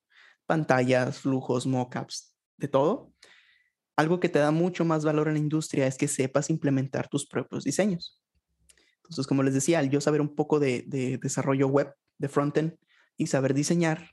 [0.47, 3.13] pantallas, flujos, mockups, de todo,
[3.95, 7.27] algo que te da mucho más valor en la industria es que sepas implementar tus
[7.27, 8.19] propios diseños.
[9.09, 12.77] Entonces, como les decía, al yo saber un poco de, de desarrollo web, de frontend
[13.15, 14.11] y saber diseñar,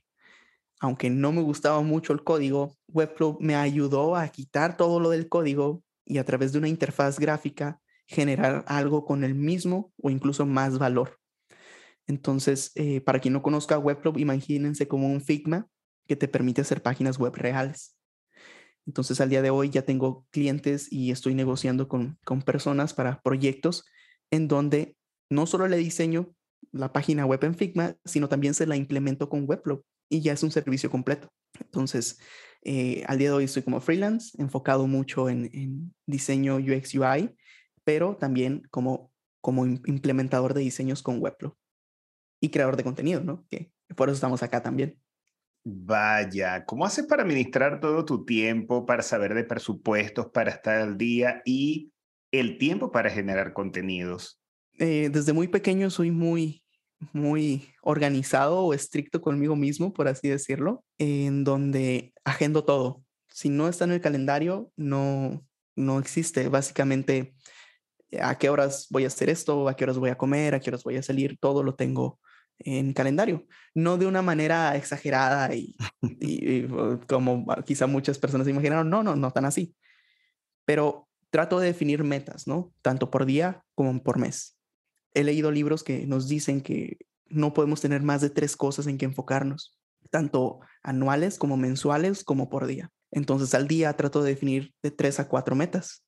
[0.79, 5.29] aunque no me gustaba mucho el código, Webflow me ayudó a quitar todo lo del
[5.29, 10.45] código y a través de una interfaz gráfica generar algo con el mismo o incluso
[10.45, 11.19] más valor.
[12.07, 15.67] Entonces, eh, para quien no conozca Webflow, imagínense como un Figma
[16.07, 17.97] que te permite hacer páginas web reales.
[18.85, 23.21] Entonces, al día de hoy ya tengo clientes y estoy negociando con, con personas para
[23.21, 23.85] proyectos
[24.31, 24.95] en donde
[25.29, 26.33] no solo le diseño
[26.71, 30.43] la página web en Figma, sino también se la implemento con Webflow y ya es
[30.43, 31.29] un servicio completo.
[31.59, 32.19] Entonces,
[32.63, 37.35] eh, al día de hoy estoy como freelance, enfocado mucho en, diseño UX UI,
[37.83, 39.11] pero también como,
[39.41, 41.55] como implementador de diseños con Webflow
[42.41, 43.45] y creador de contenido, ¿no?
[43.49, 44.99] Que por eso estamos acá también.
[45.63, 50.97] Vaya, ¿cómo haces para administrar todo tu tiempo, para saber de presupuestos, para estar al
[50.97, 51.91] día y
[52.39, 54.39] el tiempo para generar contenidos?
[54.77, 56.63] Eh, desde muy pequeño soy muy,
[57.13, 63.03] muy organizado o estricto conmigo mismo, por así decirlo, en donde agendo todo.
[63.29, 65.45] Si no está en el calendario, no,
[65.75, 66.47] no existe.
[66.49, 67.35] Básicamente,
[68.19, 70.69] a qué horas voy a hacer esto, a qué horas voy a comer, a qué
[70.69, 72.19] horas voy a salir, todo lo tengo
[72.59, 73.45] en calendario.
[73.73, 76.67] No de una manera exagerada y, y
[77.07, 79.75] como quizá muchas personas se imaginaron, no, no, no tan así.
[80.65, 81.04] Pero
[81.35, 82.71] trato de definir metas, ¿no?
[82.81, 84.55] Tanto por día como por mes
[85.15, 88.97] he leído libros que nos dicen que no podemos tener más de tres cosas en
[88.99, 89.79] que enfocarnos,
[90.11, 92.91] tanto anuales como mensuales como por día.
[93.11, 96.05] Entonces al día trato de definir de tres a cuatro metas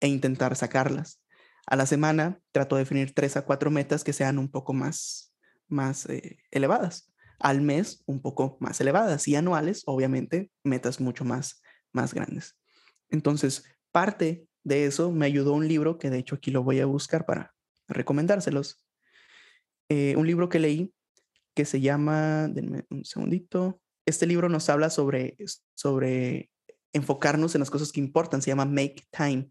[0.00, 1.20] e intentar sacarlas.
[1.66, 5.34] A la semana trato de definir tres a cuatro metas que sean un poco más,
[5.66, 7.12] más eh, elevadas.
[7.40, 11.60] Al mes un poco más elevadas y anuales, obviamente, metas mucho más,
[11.92, 12.56] más grandes.
[13.10, 13.64] Entonces,
[13.96, 17.24] parte de eso me ayudó un libro que de hecho aquí lo voy a buscar
[17.24, 17.54] para,
[17.88, 18.84] recomendárselos.
[19.88, 20.92] Eh, un libro que leí
[21.54, 25.38] que se llama, denme un segundito, este libro nos habla sobre,
[25.74, 26.50] sobre
[26.92, 29.48] enfocarnos en las cosas que importan, se llama Make Time.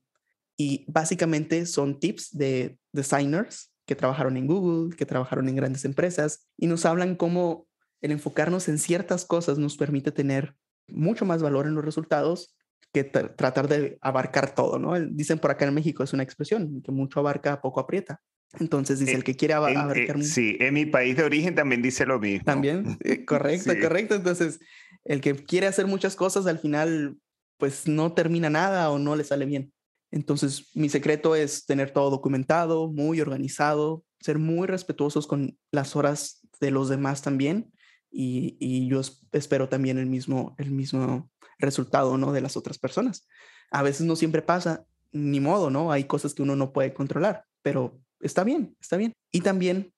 [0.56, 6.48] Y básicamente son tips de designers que trabajaron en Google, que trabajaron en grandes empresas,
[6.56, 7.66] y nos hablan cómo
[8.00, 10.56] el enfocarnos en ciertas cosas nos permite tener
[10.88, 12.55] mucho más valor en los resultados
[12.96, 14.98] que tratar de abarcar todo, ¿no?
[14.98, 18.22] Dicen por acá en México, es una expresión, que mucho abarca, poco aprieta.
[18.58, 20.24] Entonces dice, eh, el que quiere eh, abarcar...
[20.24, 22.46] sí, en mi país de origen también dice lo mismo.
[22.46, 24.16] También, eh, correcto, correcto.
[24.16, 24.62] Entonces,
[25.04, 27.18] el que quiere hacer muchas cosas, al final,
[27.58, 29.74] pues no termina nada o no le sale bien.
[30.10, 36.48] Entonces, mi secreto es tener todo documentado, muy organizado, ser muy respetuosos con las horas
[36.62, 37.74] de los demás también.
[38.10, 39.02] Y, y yo
[39.34, 42.32] espero también el mismo, el mismo resultado, ¿no?
[42.32, 43.28] De las otras personas.
[43.72, 45.92] A veces no siempre pasa, ni modo, ¿no?
[45.92, 49.14] Hay cosas que uno no puede controlar, pero está bien, está bien.
[49.32, 49.94] Y también,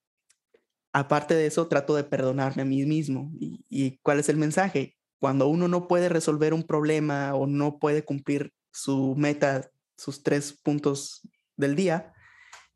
[0.94, 3.32] aparte de eso, trato de perdonarme a mí mismo.
[3.40, 4.96] ¿Y, cuál es el mensaje?
[5.20, 10.54] Cuando uno no puede resolver un problema o no puede cumplir su meta, sus tres
[10.54, 12.14] puntos del día,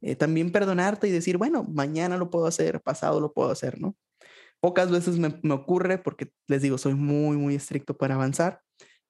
[0.01, 3.95] eh, también perdonarte y decir, bueno, mañana lo puedo hacer, pasado lo puedo hacer, ¿no?
[4.59, 8.61] Pocas veces me, me ocurre porque les digo, soy muy, muy estricto para avanzar,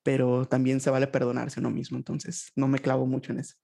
[0.03, 3.55] pero también se vale perdonarse uno mismo, entonces no me clavo mucho en eso.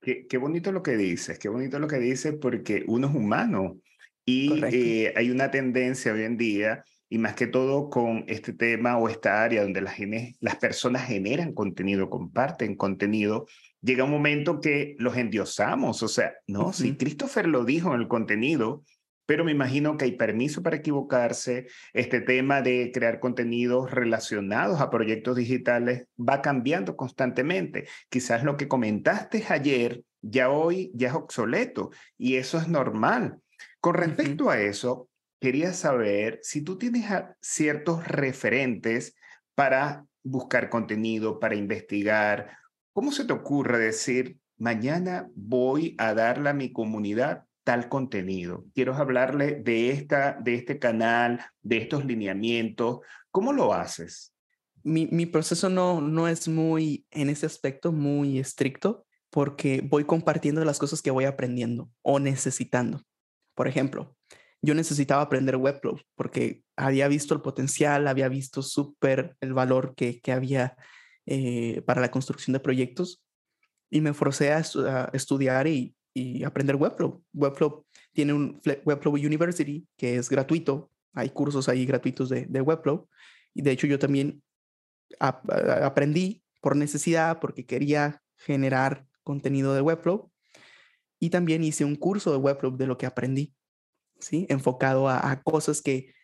[0.00, 3.80] Qué, qué bonito lo que dices, qué bonito lo que dices porque uno es humano
[4.24, 8.98] y eh, hay una tendencia hoy en día y más que todo con este tema
[8.98, 9.96] o esta área donde las,
[10.40, 13.46] las personas generan contenido, comparten contenido,
[13.80, 16.02] llega un momento que los endiosamos.
[16.02, 18.84] O sea, no, si Christopher lo dijo en el contenido,
[19.28, 21.66] pero me imagino que hay permiso para equivocarse.
[21.92, 27.86] Este tema de crear contenidos relacionados a proyectos digitales va cambiando constantemente.
[28.08, 33.42] Quizás lo que comentaste ayer ya hoy ya es obsoleto y eso es normal.
[33.80, 37.04] Con respecto a eso, quería saber si tú tienes
[37.42, 39.14] ciertos referentes
[39.54, 42.56] para buscar contenido, para investigar.
[42.94, 48.64] ¿Cómo se te ocurre decir, mañana voy a darle a mi comunidad tal contenido.
[48.74, 53.00] Quiero hablarle de, esta, de este canal, de estos lineamientos.
[53.30, 54.32] ¿Cómo lo haces?
[54.82, 60.64] mi, mi, proceso no, no es muy, en ese aspecto, muy estricto, porque voy compartiendo
[60.64, 63.04] las cosas que voy aprendiendo o necesitando.
[63.54, 64.16] Por ejemplo,
[64.62, 70.22] yo necesitaba aprender Webflow porque había visto el potencial, había visto súper el valor que,
[70.22, 70.74] que había
[71.26, 73.22] eh, para la construcción de proyectos
[73.90, 77.22] y me forcé a, a estudiar y, y, aprender Webflow.
[77.32, 83.08] Webflow tiene un Webflow University que es gratuito, hay cursos ahí gratuitos de, Webflow
[83.54, 84.42] y de hecho yo también
[85.18, 90.30] aprendí por necesidad porque quería generar contenido de Webflow
[91.20, 93.54] y también hice un curso de Webflow de lo que aprendí.
[94.20, 94.46] ¿sí?
[94.48, 96.14] Enfocado a, cosas que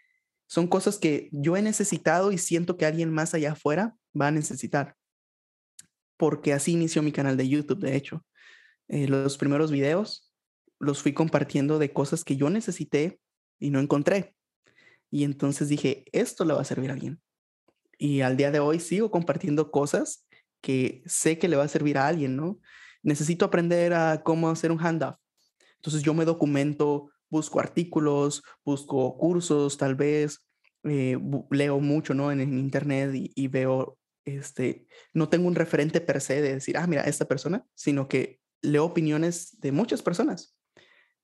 [0.47, 4.33] son cosas que yo he necesitado y siento que alguien más allá afuera va a
[4.33, 4.97] necesitar.
[6.17, 8.25] Porque así inició mi canal de YouTube, de hecho.
[8.89, 10.33] Eh, los primeros videos
[10.79, 13.21] los fui compartiendo de cosas que yo necesité
[13.59, 14.35] y no encontré.
[15.11, 17.21] Y entonces dije, esto le va a servir a alguien.
[17.99, 20.27] Y al día de hoy sigo compartiendo cosas
[20.61, 22.59] que sé que le va a servir a alguien, ¿no?
[23.03, 25.17] Necesito aprender a cómo hacer un handoff.
[25.77, 30.47] Entonces yo me documento busco artículos, busco cursos, tal vez,
[30.85, 31.19] eh,
[31.51, 32.31] leo mucho, ¿no?
[32.31, 37.03] En, internet y, veo, este, no tengo un referente per se de decir, ah, mira,
[37.03, 40.57] esta persona, sino que leo opiniones de muchas personas.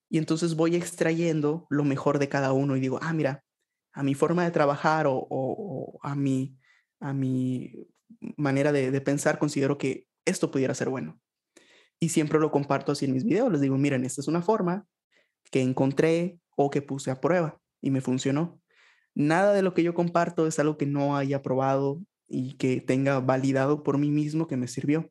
[0.08, 3.44] Y entonces voy extrayendo lo mejor de cada uno y digo, ah, mira,
[3.92, 6.56] a mi forma de trabajar o, a, mi,
[7.00, 7.72] a mi
[8.36, 11.20] manera de, de, pensar, considero que esto pudiera ser bueno.
[12.00, 13.52] Y siempre lo comparto así en mis videos.
[13.52, 14.86] Les digo, miren, esta es una forma,
[15.50, 18.60] que encontré o que puse a prueba y me funcionó.
[19.14, 23.20] Nada de lo que yo comparto es algo que no haya probado y que tenga
[23.20, 25.10] validado por mí mismo que me sirvió.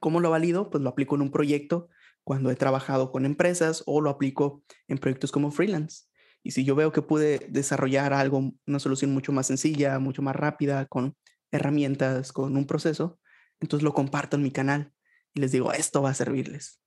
[0.00, 0.70] ¿Cómo lo valido?
[0.70, 1.88] Pues lo aplico en un proyecto
[2.24, 6.04] cuando he trabajado con empresas o lo aplico en proyectos como freelance.
[6.42, 10.36] Y si yo veo que pude desarrollar algo, una solución mucho más sencilla, mucho más
[10.36, 11.16] rápida, con
[11.50, 13.18] herramientas, con un proceso,
[13.60, 14.92] entonces lo comparto en mi canal
[15.32, 16.80] y les digo, esto va a servirles.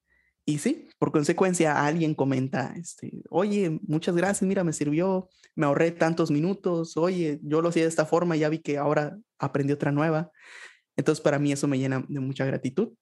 [0.46, 5.92] Y sí, por consecuencia, alguien comenta, este, oye, muchas gracias, mira, me sirvió, me ahorré
[5.92, 9.92] tantos minutos, oye, yo lo hacía de esta forma, ya vi que ahora aprendí otra
[9.92, 10.32] nueva.
[10.98, 12.94] Entonces, para mí eso me llena de mucha gratitud.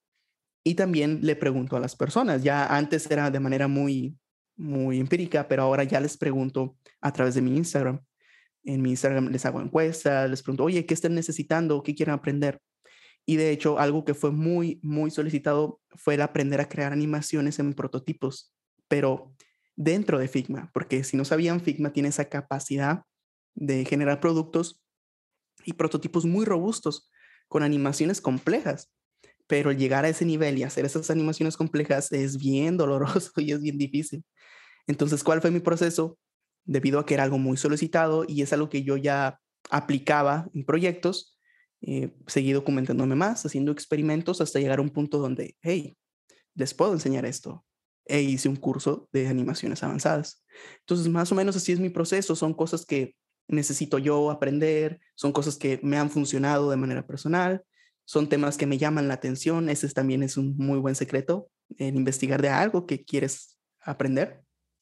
[0.63, 4.17] Y también le pregunto a las personas, ya antes era de manera muy,
[4.57, 8.01] muy empírica, pero ahora ya les pregunto a través de mi Instagram.
[8.63, 11.83] En mi Instagram les hago encuestas, les pregunto, oye, ¿qué están necesitando?
[11.83, 12.59] ¿Qué quieren aprender?
[13.25, 17.59] Y de hecho, algo que fue muy, muy solicitado fue el aprender a crear animaciones
[17.59, 18.53] en prototipos,
[18.87, 19.33] pero
[19.75, 23.03] dentro de Figma, porque si no sabían, Figma tiene esa capacidad
[23.55, 24.83] de generar productos
[25.63, 27.09] y prototipos muy robustos
[27.55, 28.91] con animaciones complejas.
[29.47, 33.61] Pero llegar a ese nivel y hacer esas animaciones complejas es bien doloroso y es
[33.61, 34.25] bien difícil.
[34.87, 36.17] Entonces, ¿cuál fue mi proceso?
[36.65, 39.39] Debido a que era algo muy solicitado y es algo que yo ya
[39.69, 41.39] aplicaba en proyectos,
[41.79, 45.95] eh, seguí documentándome más, haciendo experimentos hasta llegar a un punto donde, hey,
[46.55, 47.63] les puedo enseñar esto.
[48.05, 50.43] E hice un curso de animaciones avanzadas.
[50.81, 52.35] Entonces, más o menos así es mi proceso.
[52.35, 53.15] Son cosas que
[53.47, 57.63] necesito yo aprender, son cosas que me han funcionado de manera personal,
[58.05, 59.69] son temas que me llaman la atención.
[59.69, 64.41] Ese también es un muy buen secreto, en investigar de algo que quieres aprender.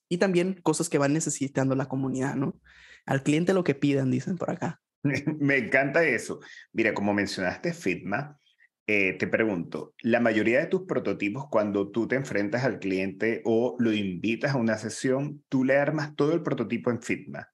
[0.09, 2.59] Y también cosas que van necesitando la comunidad, ¿no?
[3.05, 4.81] Al cliente lo que pidan, dicen por acá.
[5.03, 6.39] Me encanta eso.
[6.71, 8.39] Mira, como mencionaste Fitma,
[8.85, 13.75] eh, te pregunto, la mayoría de tus prototipos, cuando tú te enfrentas al cliente o
[13.79, 17.52] lo invitas a una sesión, tú le armas todo el prototipo en Fitma.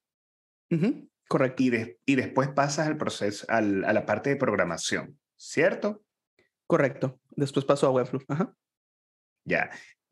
[1.28, 1.64] Correcto.
[1.64, 6.04] Y, y, después pasas al proceso, a la parte de programación, ¿cierto?
[6.68, 7.20] Correcto.
[7.30, 8.22] Después paso a Webflow.
[9.46, 9.70] Ya.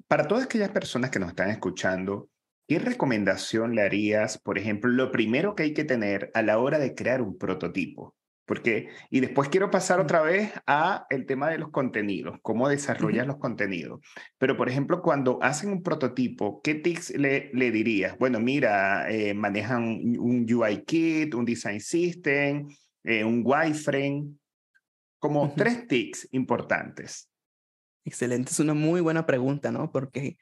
[0.07, 2.29] Para todas aquellas personas que nos están escuchando,
[2.69, 6.79] ¿Qué recomendación le harías, por ejemplo, lo primero que hay que tener a la hora
[6.79, 8.16] de crear un prototipo?
[8.47, 13.27] Porque, y después quiero pasar otra vez a el tema de los contenidos, cómo desarrollas
[13.27, 13.99] los contenidos.
[14.37, 18.17] Pero, por ejemplo, cuando hacen un prototipo, ¿qué tips le, le dirías?
[18.17, 19.83] Bueno, mira, eh, manejan
[20.17, 22.69] un UI kit, un design system,
[23.03, 24.29] eh, un wireframe,
[25.19, 27.29] como tres tips importantes.
[28.05, 29.91] Excelente, es una muy buena pregunta, ¿no?
[29.91, 30.37] Porque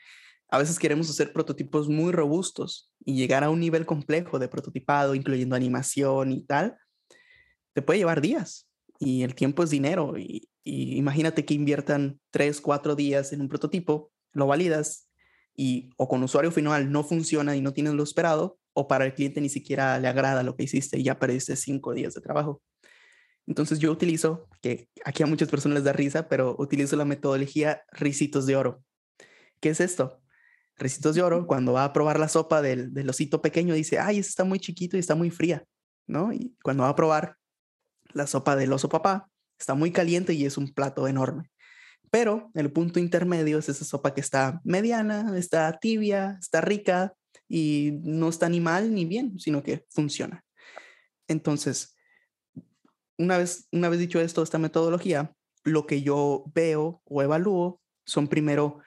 [0.50, 5.16] a veces queremos hacer prototipos muy robustos y llegar a un nivel complejo de prototipado,
[5.16, 6.78] incluyendo animación y tal,
[7.76, 8.68] te puede llevar días
[9.00, 10.18] y el tiempo es dinero.
[10.18, 15.10] Y, imagínate que inviertan tres, cuatro días en un prototipo, lo validas
[15.56, 19.14] y o con usuario final no funciona y no tienes lo esperado, o para el
[19.14, 22.62] cliente ni siquiera le agrada lo que hiciste y ya perdiste cinco días de trabajo.
[23.46, 27.84] Entonces yo utilizo, que aquí a muchas personas les da risa, pero utilizo la metodología
[27.92, 28.84] risitos de oro.
[29.60, 30.22] ¿Qué es esto?
[30.78, 34.20] Recitos de Oro, cuando va a probar la sopa del, del osito pequeño, dice, ay,
[34.20, 35.64] esa está muy chiquito y está muy fría,
[36.06, 36.34] ¿no?
[36.34, 37.38] Y cuando va a probar
[38.16, 41.52] la sopa del oso papá está muy caliente y es un plato enorme.
[42.10, 47.14] Pero el punto intermedio es esa sopa que está mediana, está tibia, está rica
[47.48, 50.44] y no está ni mal ni bien, sino que funciona.
[51.28, 51.96] Entonces,
[53.18, 58.28] una vez, una vez dicho esto, esta metodología, lo que yo veo o evalúo son
[58.28, 58.80] primero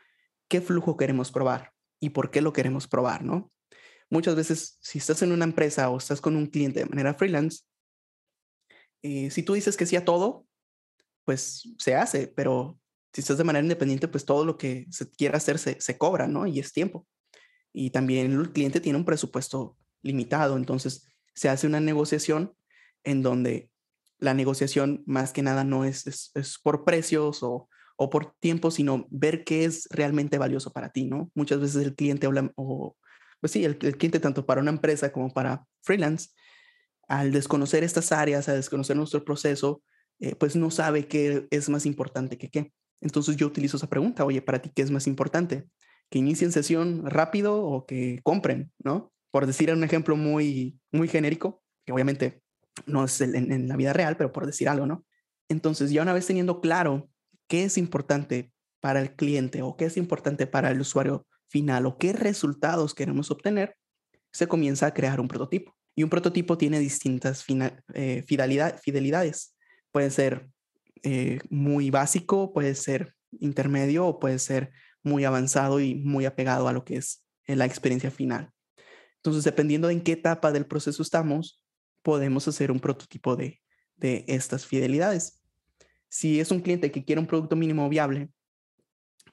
[0.49, 3.53] qué flujo queremos probar y por qué lo queremos probar, ¿no?
[4.09, 7.64] Muchas veces, si estás en una empresa o estás con un cliente de manera freelance,
[9.03, 10.46] eh, si tú dices que sí a todo,
[11.24, 12.78] pues se hace, pero
[13.12, 16.26] si estás de manera independiente, pues todo lo que se quiera hacer se, se cobra,
[16.26, 16.46] ¿no?
[16.46, 17.07] Y es tiempo.
[17.72, 22.55] Y también el cliente tiene un presupuesto limitado, entonces se hace una negociación
[23.05, 23.70] en donde
[24.18, 29.07] la negociación más que nada no es, es, por precios o, o, por tiempo, sino
[29.11, 31.30] ver qué es realmente valioso para ti, ¿no?
[31.34, 32.96] Muchas veces el cliente habla, o
[33.40, 36.30] pues sí, el, cliente tanto para una empresa como para freelance,
[37.09, 39.82] al desconocer estas áreas, al desconocer nuestro proceso,
[40.20, 42.72] eh, pues no sabe qué es más importante que qué.
[43.00, 45.66] Entonces yo utilizo esa pregunta, oye, para ti, ¿qué es más importante?
[46.11, 49.12] ¿Que inicien sesión rápido o que compren, no?
[49.30, 52.42] Por decir un ejemplo muy, muy genérico, que obviamente
[52.86, 55.04] no es en, en la vida real, pero por decir algo, ¿no?
[55.48, 57.09] Entonces ya una vez teniendo claro
[57.46, 61.96] qué es importante para el cliente o qué es importante para el usuario final o
[61.96, 63.76] qué resultados queremos obtener,
[64.32, 65.78] se comienza a crear un prototipo.
[65.99, 67.44] Y un prototipo tiene distintas
[67.92, 69.57] eh, fidelidades.
[69.90, 70.49] Puede ser
[71.03, 74.70] eh, muy básico, puede ser intermedio o puede ser
[75.03, 78.53] muy avanzado y muy apegado a lo que es eh, la experiencia final.
[79.16, 81.64] Entonces, dependiendo de en qué etapa del proceso estamos,
[82.03, 83.61] podemos hacer un prototipo de,
[83.96, 85.42] de estas fidelidades.
[86.09, 88.28] Si es un cliente que quiere un producto mínimo viable,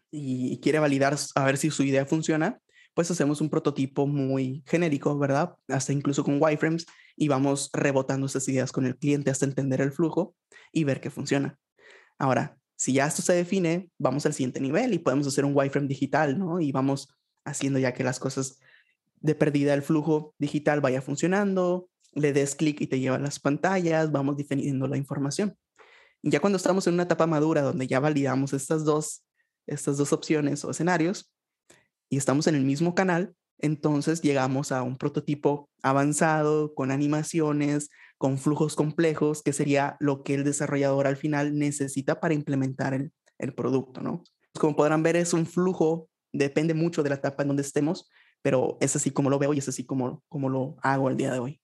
[0.10, 2.60] y quiere validar a ver si su idea funciona,
[2.96, 5.56] pues hacemos un prototipo muy genérico, ¿verdad?
[5.68, 9.92] Hasta incluso con wireframes y vamos rebotando esas ideas con el cliente hasta entender el
[9.92, 10.34] flujo
[10.72, 11.60] y ver que funciona.
[12.18, 15.88] Ahora, si ya esto se define, vamos al siguiente nivel y podemos hacer un wireframe
[15.88, 16.60] digital, ¿no?
[16.62, 17.10] Y vamos
[17.44, 18.60] haciendo ya que las cosas
[19.20, 23.40] de perdida el flujo digital vaya funcionando, le des clic y te lleva a las
[23.40, 25.58] pantallas, vamos definiendo la información.
[26.24, 29.26] Ya cuando estamos en una etapa madura donde ya validamos estas dos
[29.68, 31.32] estas dos opciones o escenarios
[32.10, 38.38] y estamos en el mismo canal, entonces llegamos a un prototipo avanzado con animaciones, con
[38.38, 43.54] flujos complejos, que sería lo que el desarrollador al final necesita para implementar el, el
[43.54, 44.24] producto, ¿no?
[44.60, 48.10] Como podrán ver, es un flujo, depende mucho de la etapa en donde estemos,
[48.42, 51.34] pero es así como lo veo y es así como, como lo hago el día
[51.34, 51.62] de hoy.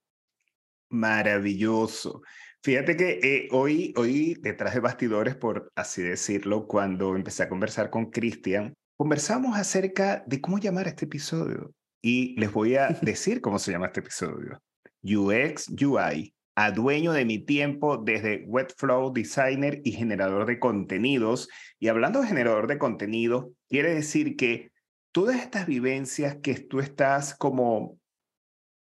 [0.89, 2.21] Maravilloso.
[2.63, 7.89] Fíjate que eh, hoy, hoy detrás de bastidores, por así decirlo, cuando empecé a conversar
[7.89, 11.73] con Cristian, conversamos acerca de cómo llamar este episodio.
[12.03, 14.61] Y les voy a decir cómo se llama este episodio.
[15.01, 21.49] UX UI, adueño de mi tiempo desde Webflow Designer y generador de contenidos.
[21.79, 24.69] Y hablando de generador de contenido, quiere decir que
[25.11, 27.97] todas estas vivencias que tú estás como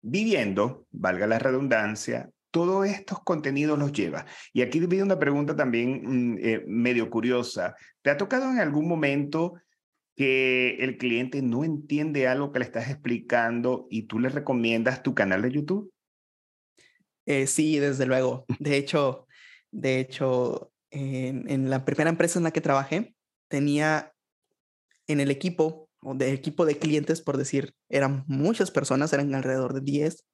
[0.02, 4.26] viviendo, valga la redundancia, todos estos contenidos los lleva.
[4.52, 7.74] Y aquí pido una pregunta también mm, eh, medio curiosa.
[8.02, 9.54] ¿Te ha tocado en algún momento
[10.16, 15.14] que el cliente no entiende algo que le estás explicando y tú le recomiendas tu
[15.14, 15.92] canal de YouTube?
[17.26, 18.44] Eh, sí, desde luego.
[18.58, 19.26] De hecho,
[19.70, 23.14] de hecho, en, en, la primera empresa en la que trabajé,
[23.48, 24.12] tenía
[25.06, 29.72] en el equipo, o de equipo de clientes, por decir, eran muchas personas, eran alrededor
[29.72, 30.26] de 10,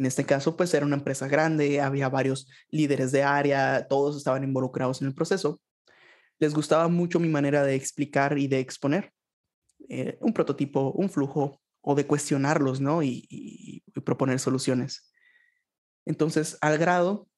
[0.00, 4.42] en este caso, pues era una empresa grande, había varios líderes de área, todos estaban
[4.42, 5.60] involucrados en el proceso.
[6.40, 9.12] Les gustaba mucho mi manera de explicar y de exponer
[9.88, 13.02] eh, un prototipo, un flujo o de cuestionarlos, ¿no?
[13.02, 15.12] Y, y, proponer soluciones.
[16.06, 17.28] Entonces, al grado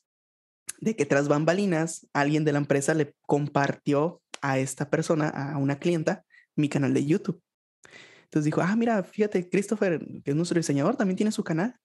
[0.81, 5.79] de que tras bambalinas, alguien de la empresa le compartió a esta persona, a una
[5.79, 6.25] clienta,
[6.55, 7.43] mi canal de YouTube.
[8.25, 11.77] Entonces dijo, ah, mira, fíjate, Christopher, que es nuestro diseñador, también tiene su canal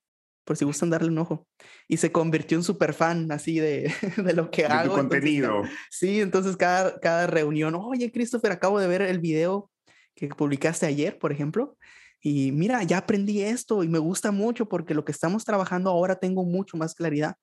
[0.47, 1.45] por si gustan darle un ojo.
[1.89, 4.95] Y se convirtió en súper fan así de, de, lo que de hago.
[4.95, 5.61] Tu contenido.
[5.91, 9.69] sí, entonces cada, cada reunión, oye, Christopher, acabo de ver el video
[10.15, 11.77] que publicaste ayer, por ejemplo.
[12.21, 16.15] Y mira, ya aprendí esto y me gusta mucho porque lo que estamos trabajando ahora
[16.15, 17.35] tengo mucho más claridad.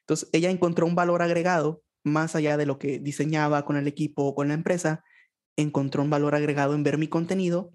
[0.00, 4.24] Entonces, ella encontró un valor agregado más allá de lo que diseñaba con el equipo
[4.24, 5.02] o con la empresa,
[5.56, 7.72] encontró un valor agregado en ver mi contenido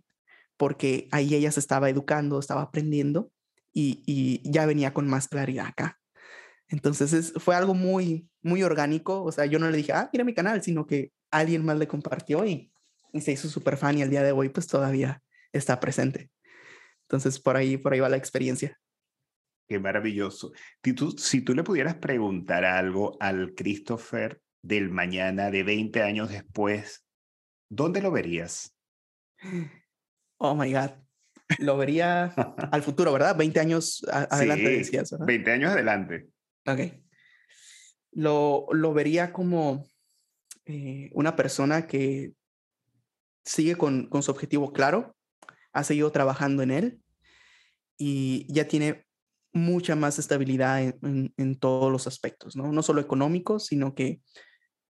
[0.57, 3.31] porque ahí ella se estaba educando, estaba aprendiendo
[3.75, 5.99] y, ya venía con más claridad acá.
[6.67, 9.23] Entonces fue algo muy, muy orgánico.
[9.23, 11.87] O sea, yo no le dije, ah, mira mi canal, sino que alguien más le
[11.87, 12.71] compartió y,
[13.13, 15.21] y se hizo súper fan y al día de hoy pues todavía
[15.51, 16.31] está presente.
[17.03, 18.79] Entonces por ahí, por ahí va la experiencia.
[19.67, 20.51] Qué maravilloso.
[20.83, 26.29] Si tú, si tú le pudieras preguntar algo al Christopher del mañana, de 20 años
[26.29, 27.05] después,
[27.69, 28.75] ¿dónde lo verías?
[30.37, 31.04] Oh my God.
[31.59, 32.25] Lo vería
[32.71, 33.35] al futuro, ¿verdad?
[33.37, 35.15] 20 años adelante, sí, decías.
[35.19, 36.27] 20 años adelante.
[36.65, 36.79] Ok.
[38.11, 39.85] Lo, lo vería como
[40.65, 42.33] eh, una persona que
[43.45, 45.15] sigue con, con su objetivo claro,
[45.73, 46.99] ha seguido trabajando en él
[47.97, 49.05] y ya tiene
[49.53, 52.71] mucha más estabilidad en, en, todos los aspectos, ¿no?
[52.71, 54.19] No solo económicos, sino que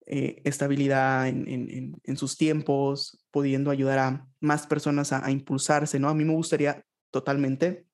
[0.05, 6.09] eh, estabilidad en, sus tiempos, pudiendo ayudar a más personas a, impulsarse, ¿no?
[6.09, 7.85] A mí me gustaría totalmente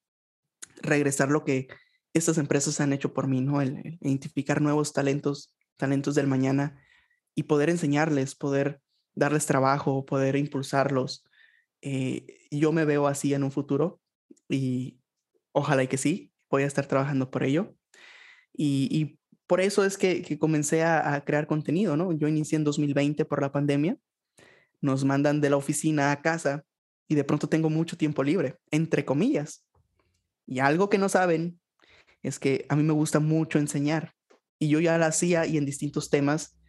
[0.81, 1.67] regresar lo que
[2.13, 3.61] estas empresas han hecho por mí, ¿no?
[3.61, 6.81] El, identificar nuevos talentos, talentos del mañana
[7.35, 8.81] y poder enseñarles, poder
[9.13, 11.23] darles trabajo, poder impulsarlos.
[11.81, 14.01] Eh, yo me veo así en un futuro
[14.49, 14.99] y
[15.51, 17.75] ojalá y que sí, voy a estar trabajando por ello.
[18.51, 19.18] Y
[19.49, 22.11] por eso es que, que comencé a, a, crear contenido, ¿no?
[22.11, 23.97] Yo inicié en 2020 por la pandemia,
[24.79, 26.65] nos mandan de la oficina a casa
[27.07, 29.65] y de pronto tengo mucho tiempo libre, entre comillas.
[30.45, 31.59] Y algo que no saben
[32.21, 34.13] es que a mí me gusta mucho enseñar
[34.59, 36.59] y yo ya lo hacía y en distintos temas,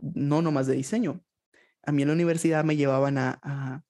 [0.00, 1.22] no nomás de diseño.
[1.84, 3.82] A mí en la universidad me llevaban a, a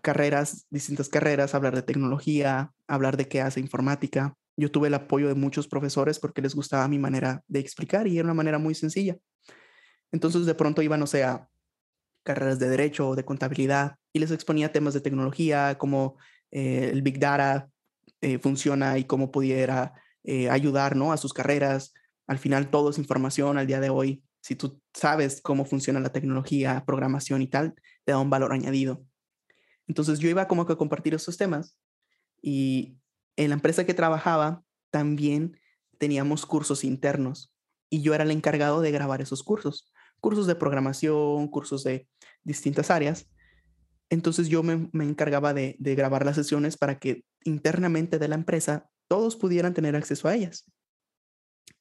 [0.00, 4.38] carreras, distintas carreras, hablar de tecnología, hablar de qué hace informática.
[4.56, 8.18] Yo tuve el apoyo de muchos profesores porque les gustaba mi manera de explicar y
[8.18, 9.16] era una manera muy sencilla.
[10.12, 11.24] Entonces de pronto iba, no sé,
[12.22, 16.18] carreras de derecho o de contabilidad y les exponía temas de tecnología, cómo
[16.50, 17.70] eh, el Big Data
[18.20, 21.12] eh, funciona y cómo pudiera eh, ayudar ¿no?
[21.12, 21.94] a sus carreras.
[22.26, 24.22] Al final todo es información al día de hoy.
[24.40, 27.74] Si tú sabes cómo funciona la tecnología, programación y tal,
[28.04, 29.04] te da un valor añadido.
[29.88, 31.76] Entonces yo iba como que a compartir esos temas
[32.40, 32.96] y
[33.36, 35.58] en la empresa que trabajaba también
[35.98, 37.52] teníamos cursos internos
[37.88, 42.08] y yo era el encargado de grabar esos cursos, cursos de programación, cursos de
[42.42, 43.28] distintas áreas.
[44.10, 48.90] Entonces yo me, encargaba de, de grabar las sesiones para que internamente de la empresa
[49.08, 50.70] todos pudieran tener acceso a ellas.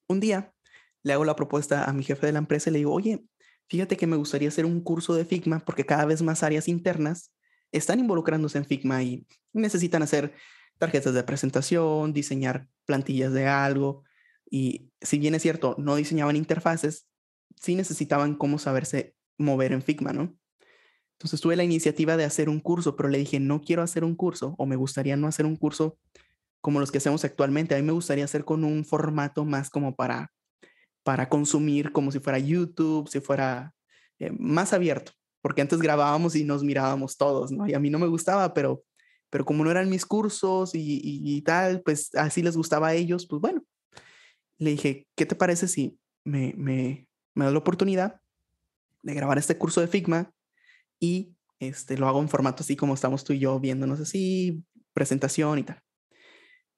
[0.07, 0.53] Un día
[1.03, 3.23] le hago la propuesta a mi jefe de la empresa y le digo, oye,
[3.69, 7.31] fíjate que me gustaría hacer un curso de Figma porque cada vez más áreas internas
[7.71, 10.35] están involucrándose en Figma y necesitan hacer
[10.81, 14.03] tarjetas de presentación, diseñar plantillas de algo.
[14.49, 17.07] Y si bien es cierto, no diseñaban interfaces,
[17.55, 20.35] sí necesitaban cómo saberse mover en Figma, ¿no?
[21.13, 24.15] Entonces tuve la iniciativa de hacer un curso, pero le dije, no quiero hacer un
[24.15, 25.99] curso o me gustaría no hacer un curso
[26.61, 27.75] como los que hacemos actualmente.
[27.75, 30.33] A mí me gustaría hacer con un formato más como para,
[31.03, 33.75] para consumir, como si fuera YouTube, si fuera
[34.17, 35.11] eh, más abierto
[35.41, 37.67] porque antes grabábamos y nos mirábamos todos, ¿no?
[37.67, 38.83] Y a mí no me gustaba, pero,
[39.31, 42.93] pero como no eran mis cursos y, y, y tal, pues así les gustaba a
[42.93, 43.63] ellos, pues bueno,
[44.59, 48.21] le dije, ¿qué te parece si me, me, me da la oportunidad
[49.01, 50.31] de grabar este curso de Figma
[50.99, 54.63] y este, lo hago en formato así como estamos tú y yo viéndonos así,
[54.93, 55.81] presentación y tal.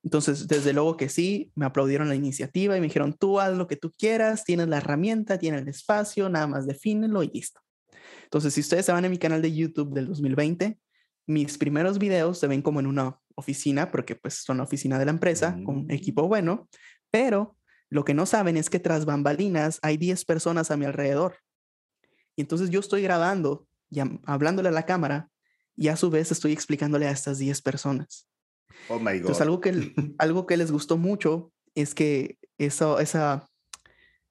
[0.03, 3.67] Entonces, desde luego que sí, me aplaudieron la iniciativa y me dijeron, tú haz lo
[3.67, 7.61] que tú quieras, tienes la herramienta, tienes el espacio, nada más defínelo y listo.
[8.25, 10.77] Entonces, si ustedes se van a mi canal de YouTube del 2020,
[11.25, 15.05] mis primeros videos se ven como en una oficina, porque pues son la oficina de
[15.05, 15.63] la empresa, mm.
[15.63, 16.67] con equipo bueno,
[17.11, 17.57] pero
[17.89, 21.37] lo que no saben es que tras bambalinas hay 10 personas a mi alrededor.
[22.35, 25.29] Y entonces yo estoy grabando y hablándole a la cámara
[25.75, 28.27] y a su vez estoy explicándole a estas 10 personas.
[28.89, 29.13] Oh my God.
[29.13, 33.47] Entonces, algo que, algo que les gustó mucho es que eso, esa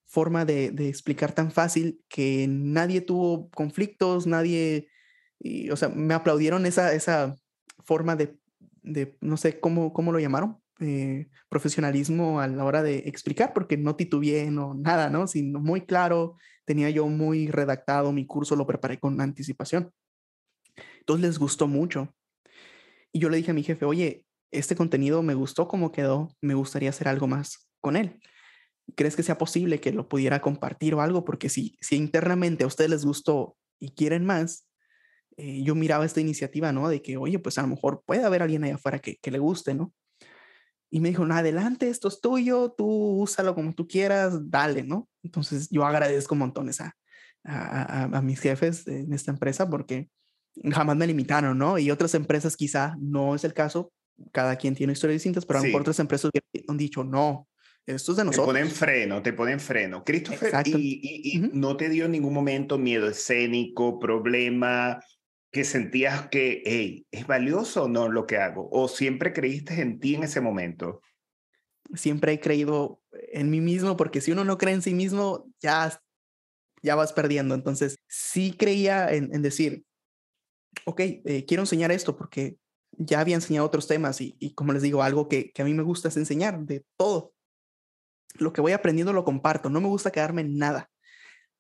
[0.07, 4.89] forma de, de, explicar tan fácil que nadie tuvo conflictos, nadie,
[5.43, 7.35] y, o sea, me aplaudieron esa, esa
[7.85, 8.39] forma de,
[8.83, 13.77] de, no sé cómo, cómo lo llamaron, eh, profesionalismo a la hora de explicar, porque
[13.77, 15.27] no titubeé, no nada, ¿no?
[15.27, 19.93] Sino muy claro, tenía yo muy redactado mi curso, lo preparé con anticipación.
[21.01, 22.15] Entonces les gustó mucho.
[23.13, 26.55] Y yo le dije a mi jefe, oye, este contenido me gustó cómo quedó, me
[26.55, 28.21] gustaría hacer algo más con él.
[28.95, 31.25] ¿Crees que sea posible que lo pudiera compartir o algo?
[31.25, 34.67] Porque si, si internamente a ustedes les gustó y quieren más,
[35.37, 36.89] eh, yo miraba esta iniciativa, ¿no?
[36.89, 39.39] De que, oye, pues a lo mejor puede haber alguien allá afuera que, que le
[39.39, 39.93] guste, ¿no?
[40.91, 45.09] Y me dijo, no, adelante, esto es tuyo, tú úsalo como tú quieras, dale, ¿no?
[45.23, 46.95] Entonces yo agradezco montones a,
[47.45, 50.11] a, a, a mis jefes en esta empresa porque
[50.71, 51.79] jamás me limitaron, ¿no?
[51.79, 53.91] Y otras empresas quizá no es el caso,
[54.33, 56.31] cada quien tiene historias distintas, pero a lo mejor otras empresas
[56.69, 57.49] han dicho, no,
[57.87, 58.47] esto es de nosotros.
[58.55, 60.05] Te ponen freno, te ponen freno.
[60.05, 60.79] Christopher, Exacto.
[60.79, 61.53] ¿y, y, y uh -huh.
[61.55, 65.01] no te dio en ningún momento miedo escénico, problema,
[65.53, 68.69] que sentías que, hey, ¿es valioso o no lo que hago?
[68.73, 71.03] ¿O siempre creíste en ti en ese momento?
[71.95, 73.01] siempre he creído
[73.33, 76.01] en mí mismo, porque si uno no cree en sí mismo, ya,
[76.83, 77.55] ya vas perdiendo.
[77.55, 79.85] Entonces, sí creía en, decir,
[80.85, 82.57] ok, eh, quiero enseñar esto porque
[82.93, 85.83] ya había enseñado otros temas y, como les digo, algo que, que, a mí me
[85.83, 87.35] gusta es enseñar de todo.
[88.35, 90.91] Lo que voy aprendiendo lo comparto, no me gusta quedarme en nada,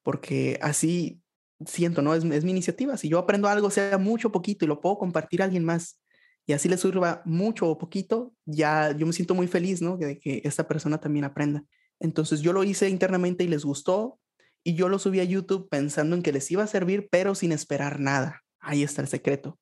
[0.02, 1.21] porque así
[1.66, 2.14] siento, ¿no?
[2.14, 2.96] Es, es mi iniciativa.
[2.96, 6.00] Si yo aprendo algo, sea mucho poquito, y lo puedo compartir a alguien más,
[6.46, 9.96] y así le sirva mucho o poquito, ya yo me siento muy feliz, ¿no?
[9.96, 11.64] De que esta persona también aprenda.
[12.00, 14.18] Entonces yo lo hice internamente y les gustó,
[14.64, 17.52] y yo lo subí a YouTube pensando en que les iba a servir, pero sin
[17.52, 18.42] esperar nada.
[18.60, 19.58] Ahí está el secreto.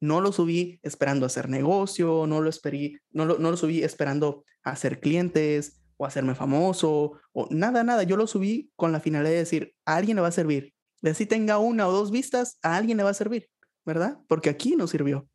[0.00, 4.44] No lo subí esperando hacer negocio, no lo, esperí, no lo, no lo subí esperando
[4.62, 8.04] hacer clientes o hacerme famoso o nada, nada.
[8.04, 10.72] Yo lo subí con la finalidad de decir, a alguien le va a servir.
[11.00, 13.48] De así tenga una o dos vistas, a alguien le va a servir,
[13.84, 14.18] ¿verdad?
[14.28, 15.28] Porque aquí nos sirvió.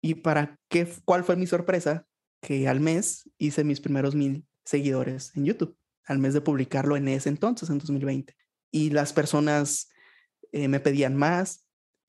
[0.00, 2.06] ¿Y para qué, cuál fue mi sorpresa?
[2.40, 7.08] Que al mes hice mis primeros mil seguidores en YouTube, al mes de publicarlo en
[7.08, 8.34] ese entonces, en 2020.
[8.70, 9.88] Y las personas
[10.52, 11.64] eh, me pedían más,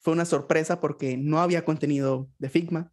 [0.06, 2.92] fue una sorpresa porque no había contenido de Figma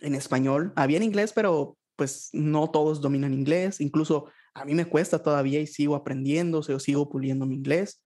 [0.00, 0.72] en español.
[0.76, 3.82] Había en inglés, pero pues no todos dominan inglés.
[3.82, 8.02] Incluso a mí me cuesta todavía y sigo aprendiendo, o sigo puliendo mi inglés.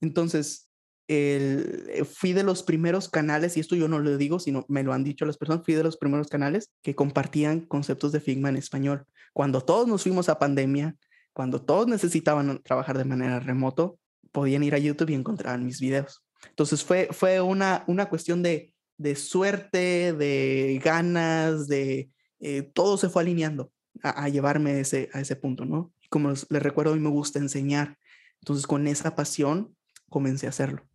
[0.00, 0.69] Entonces,
[1.10, 4.84] el, eh, fui de los primeros canales, y esto yo no lo digo, sino me
[4.84, 8.48] lo han dicho las personas, fui de los primeros canales que compartían conceptos de Figma
[8.48, 9.06] en español.
[9.32, 10.96] Cuando todos nos fuimos a pandemia,
[11.32, 13.98] cuando todos necesitaban trabajar de manera remoto,
[14.30, 16.22] podían ir a YouTube y encontraban mis videos.
[16.48, 23.08] Entonces fue, fue una, una cuestión de, de suerte, de ganas, de eh, todo se
[23.08, 25.92] fue alineando a, llevarme a ese, a ese punto, ¿no?
[26.08, 27.98] Como les, recuerdo, a mí me gusta enseñar.
[28.40, 29.76] Entonces con esa pasión
[30.08, 30.89] comencé a hacerlo.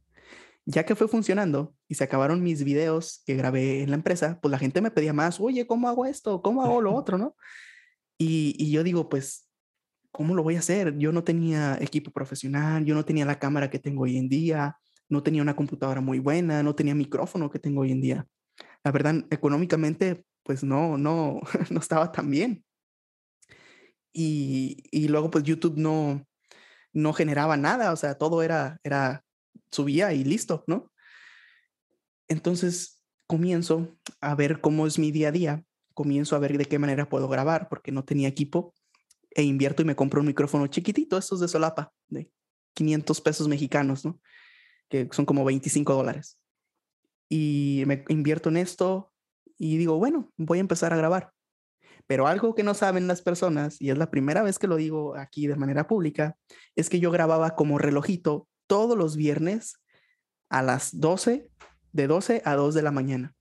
[0.66, 4.52] Ya que fue funcionando y se acabaron mis videos que grabé en la empresa, pues
[4.52, 6.42] la gente me pedía más, oye, ¿cómo hago esto?
[6.42, 7.18] ¿Cómo hago lo otro?
[7.18, 7.36] ¿No?
[8.18, 9.48] Y, y yo digo, pues,
[10.12, 10.98] ¿cómo lo voy a hacer?
[10.98, 14.78] Yo no tenía equipo profesional, yo no tenía la cámara que tengo hoy en día,
[15.10, 18.28] no tenía una computadora muy buena, no tenía micrófono que tengo hoy en día.
[18.84, 22.64] La verdad, económicamente, pues no, no, no estaba tan bien.
[24.14, 26.26] Y, y luego, pues YouTube no,
[26.94, 29.25] no generaba nada, o sea, todo era, era,
[29.72, 30.92] subía y listo, ¿no?
[32.28, 36.80] Entonces comienzo a ver cómo es mi día a día, comienzo a ver de qué
[36.80, 38.74] manera puedo grabar, porque no tenía equipo,
[39.32, 42.32] e invierto y me compro un micrófono chiquitito, estos de solapa, de
[42.74, 44.20] 500 pesos mexicanos, ¿no?
[44.90, 46.40] que son como 25 dólares.
[47.30, 49.12] Y me invierto en esto
[49.58, 51.32] y digo, bueno, voy a empezar a grabar.
[52.08, 55.18] Pero algo que no saben las personas, y es la primera vez que lo digo
[55.18, 56.38] aquí de manera pública,
[56.76, 59.82] es que yo grababa como relojito todos los viernes
[60.50, 61.50] a las 12,
[61.92, 63.36] de 12 a 2 de la mañana.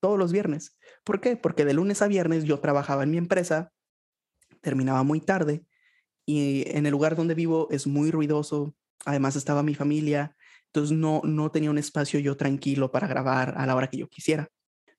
[0.00, 0.76] Todos los viernes.
[1.04, 1.36] ¿Por qué?
[1.36, 3.72] Porque de lunes a viernes yo trabajaba en mi empresa,
[4.60, 5.64] terminaba muy tarde
[6.26, 8.74] y en el lugar donde vivo es muy ruidoso.
[9.04, 10.36] Además estaba mi familia,
[10.66, 14.08] entonces no, no tenía un espacio yo tranquilo para grabar a la hora que yo
[14.08, 14.48] quisiera.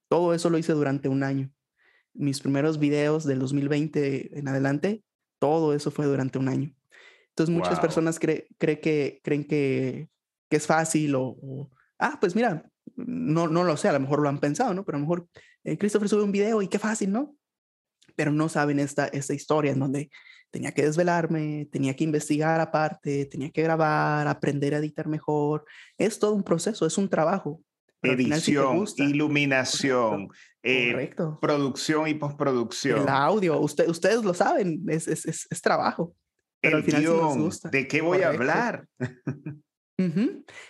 [0.07, 1.51] Todo eso lo hice durante un año.
[2.13, 5.03] Mis primeros videos del 2020 en adelante,
[5.39, 6.75] todo eso fue durante un año.
[7.33, 10.07] Entonces muchas personas creen que, creen que,
[10.49, 14.29] que es fácil o, ah, pues mira, no, no lo sé, a lo mejor lo
[14.29, 14.85] han pensado, ¿no?
[14.85, 15.27] Pero a lo mejor
[15.63, 17.35] eh, Christopher sube un video y qué fácil, ¿no?
[18.15, 20.11] Pero no saben esta, esta historia en donde
[20.51, 25.65] tenía que desvelarme, tenía que investigar aparte, tenía que grabar, aprender a editar mejor.
[25.97, 27.61] Es todo un proceso, es un trabajo.
[28.03, 30.27] Edición, iluminación,
[30.61, 33.01] eh, producción y postproducción.
[33.01, 36.13] El audio, usted, ustedes lo saben, es, es, es, trabajo.
[36.63, 37.69] Pero al final gusta.
[37.69, 38.87] ¿De qué voy a hablar?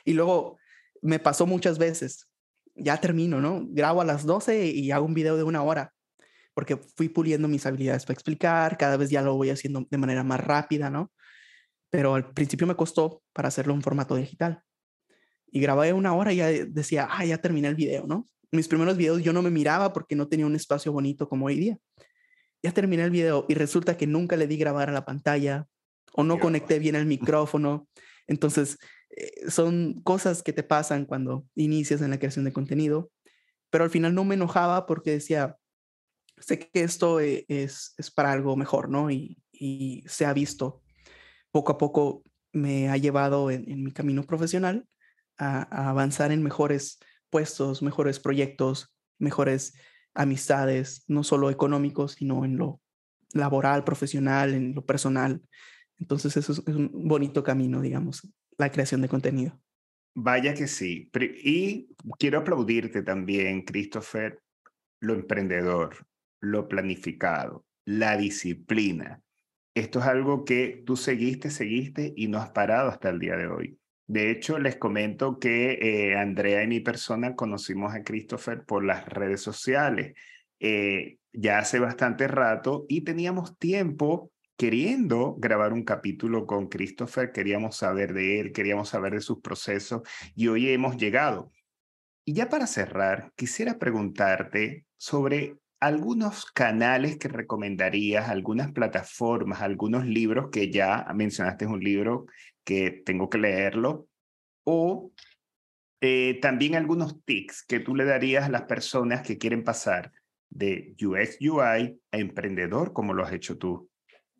[0.03, 0.57] Y luego
[1.01, 2.27] me pasó muchas veces,
[2.75, 3.65] ya termino, ¿no?
[3.69, 5.93] Grabo a las 12 y hago un video de una hora
[6.53, 10.23] porque fui puliendo mis habilidades para explicar, cada vez ya lo voy haciendo de manera
[10.23, 11.11] más rápida, ¿no?
[11.89, 14.61] Pero al principio me costó para hacerlo en formato digital.
[15.51, 18.25] Y grabé una hora y ya decía, ah, ya terminé el video, ¿no?
[18.51, 21.55] Mis primeros videos yo no me miraba porque no tenía un espacio bonito como hoy
[21.55, 21.77] día.
[22.61, 25.67] Ya terminé el video y resulta que nunca le di grabar a la pantalla
[26.13, 27.87] o no conecté bien el micrófono.
[28.27, 28.77] Entonces,
[29.09, 33.11] eh, son cosas que te pasan cuando inicias en la creación de contenido,
[33.69, 35.57] pero al final no me enojaba porque decía,
[36.37, 39.11] sé que esto e, es, es para algo mejor, ¿no?
[39.11, 40.81] Y, y, se ha visto
[41.51, 44.87] poco a poco me ha llevado en, mi camino profesional
[45.37, 46.99] a, avanzar en mejores
[47.29, 49.73] puestos, mejores proyectos, mejores
[50.13, 52.81] amistades, no solo económicos, sino en lo
[53.33, 55.41] laboral, profesional, en lo personal.
[56.03, 58.27] Entonces eso es, un bonito camino, digamos,
[58.57, 59.57] la creación de contenido.
[60.13, 61.09] Vaya que sí.
[61.43, 61.87] Y
[62.19, 64.41] quiero aplaudirte también, Christopher,
[64.99, 66.05] lo emprendedor,
[66.41, 69.21] lo planificado, la disciplina.
[69.75, 73.47] esto es algo que tú seguiste, seguiste y no has parado hasta el día de
[73.47, 73.79] hoy.
[74.05, 79.07] De hecho, les comento que eh, Andrea y mi persona conocimos a Christopher por las
[79.07, 80.13] redes sociales
[80.59, 87.77] eh, ya hace bastante rato y teníamos tiempo queriendo grabar un capítulo con Christopher, queríamos
[87.77, 90.01] saber de él, queríamos saber de sus procesos
[90.35, 91.51] y hoy hemos llegado.
[92.25, 100.49] Y ya para cerrar, quisiera preguntarte sobre algunos canales que recomendarías, algunas plataformas, algunos libros
[100.49, 102.25] que ya mencionaste, es un libro
[102.63, 104.07] que tengo que leerlo,
[104.63, 105.11] o
[105.99, 110.13] eh, también algunos tips que tú le darías a las personas que quieren pasar
[110.49, 113.89] de UX UI a emprendedor como lo has hecho tú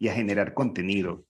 [0.04, 1.26] y a generar contenido.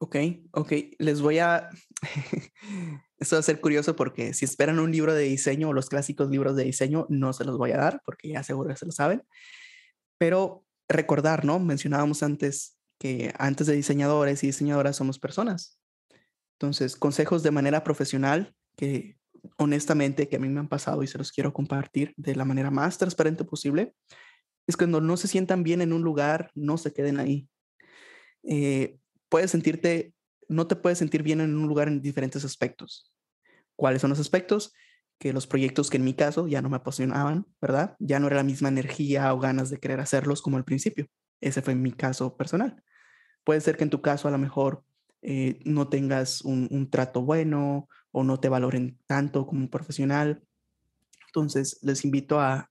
[0.00, 0.16] Ok,
[0.52, 1.68] ok, les voy a...
[3.18, 6.30] Esto va a ser curioso porque si esperan un libro de diseño o los clásicos
[6.30, 9.22] libros de diseño, no se los voy a dar porque ya seguro se lo saben.
[10.16, 11.58] Pero recordar, ¿no?
[11.58, 15.78] Mencionábamos antes que antes de diseñadores y diseñadoras somos personas.
[16.58, 19.18] Entonces, consejos de manera profesional que
[19.58, 22.70] honestamente que a mí me han pasado y se los quiero compartir de la manera
[22.70, 23.94] más transparente posible,
[24.66, 27.48] es cuando no se sientan bien en un lugar, no se queden ahí.
[28.42, 28.98] Eh,
[29.28, 30.14] puedes sentirte,
[30.48, 33.12] no te puedes sentir bien en un lugar en diferentes aspectos.
[33.76, 34.72] ¿Cuáles son los aspectos?
[35.18, 37.96] Que los proyectos que en mi caso ya no me apasionaban, ¿verdad?
[37.98, 41.06] Ya no era la misma energía o ganas de querer hacerlos como al principio.
[41.40, 42.82] Ese fue mi caso personal.
[43.44, 44.84] Puede ser que en tu caso a lo mejor
[45.22, 50.42] eh, no tengas un, trato bueno o no te valoren tanto como un profesional.
[51.26, 52.70] Entonces, les invito a,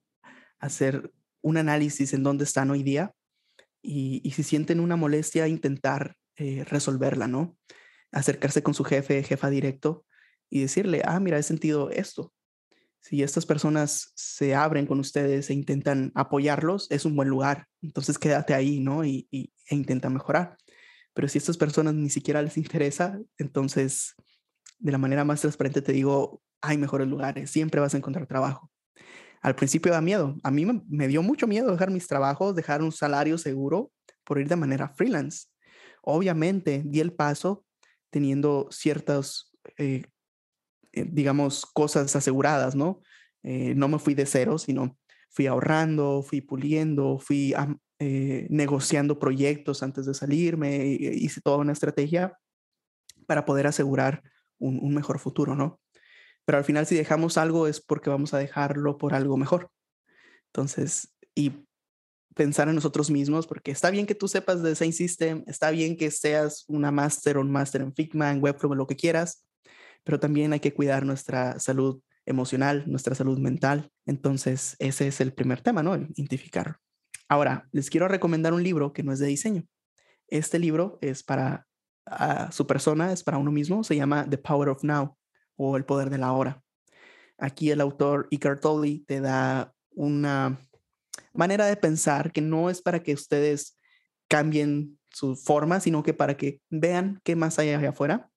[0.59, 3.13] hacer un análisis en dónde están hoy día
[3.81, 7.57] y, si sienten una molestia, intentar eh, resolverla, ¿no?
[8.11, 10.05] Acercarse con su jefe, jefa directo
[10.49, 12.33] y decirle, ah, mira, he sentido esto.
[13.01, 17.67] Si estas personas se abren con ustedes e intentan apoyarlos, es un buen lugar.
[17.81, 19.05] Entonces quédate ahí, ¿no?
[19.05, 20.57] Y, y e intenta mejorar.
[21.13, 24.15] Pero si a estas personas ni siquiera les interesa, entonces
[24.79, 28.71] de la manera más transparente te digo, hay mejores lugares, siempre vas a encontrar trabajo.
[29.41, 30.35] Al principio da miedo.
[30.43, 33.91] A mí me, dio mucho miedo dejar mis trabajos, dejar un salario seguro
[34.23, 35.47] por ir de manera freelance.
[36.01, 37.65] Obviamente di el paso
[38.09, 40.03] teniendo ciertas, eh,
[40.91, 43.01] eh, digamos, cosas aseguradas, ¿no?
[43.43, 44.97] Eh, no me fui de cero, sino
[45.29, 47.53] fui ahorrando, fui puliendo, fui
[47.99, 52.37] negociando proyectos antes de salirme, hice toda una estrategia
[53.27, 54.23] para poder asegurar
[54.57, 55.79] un, mejor futuro, ¿no?
[56.45, 59.69] Pero al final si dejamos algo es porque vamos a dejarlo por algo mejor.
[60.47, 61.65] Entonces, y
[62.35, 65.97] pensar en nosotros mismos, porque está bien que tú sepas de Design System, está bien
[65.97, 69.45] que seas una máster o un máster en Figma, en Webflow, lo que quieras,
[70.03, 73.91] pero también hay que cuidar nuestra salud emocional, nuestra salud mental.
[74.05, 75.95] Entonces, ese es el primer tema, ¿no?
[75.95, 76.77] Identificarlo.
[77.27, 79.65] Ahora, les quiero recomendar un libro que no es de diseño.
[80.29, 81.67] Este libro es para
[82.05, 85.18] a su persona, es para uno mismo, se llama The Power of Now
[85.59, 86.63] o El Poder de la Hora.
[87.37, 90.65] Aquí el autor Eckhart Tolle te da una
[91.33, 93.77] manera de pensar que no es para que ustedes
[94.29, 98.29] cambien su forma, sino que para que vean qué más hay allá afuera.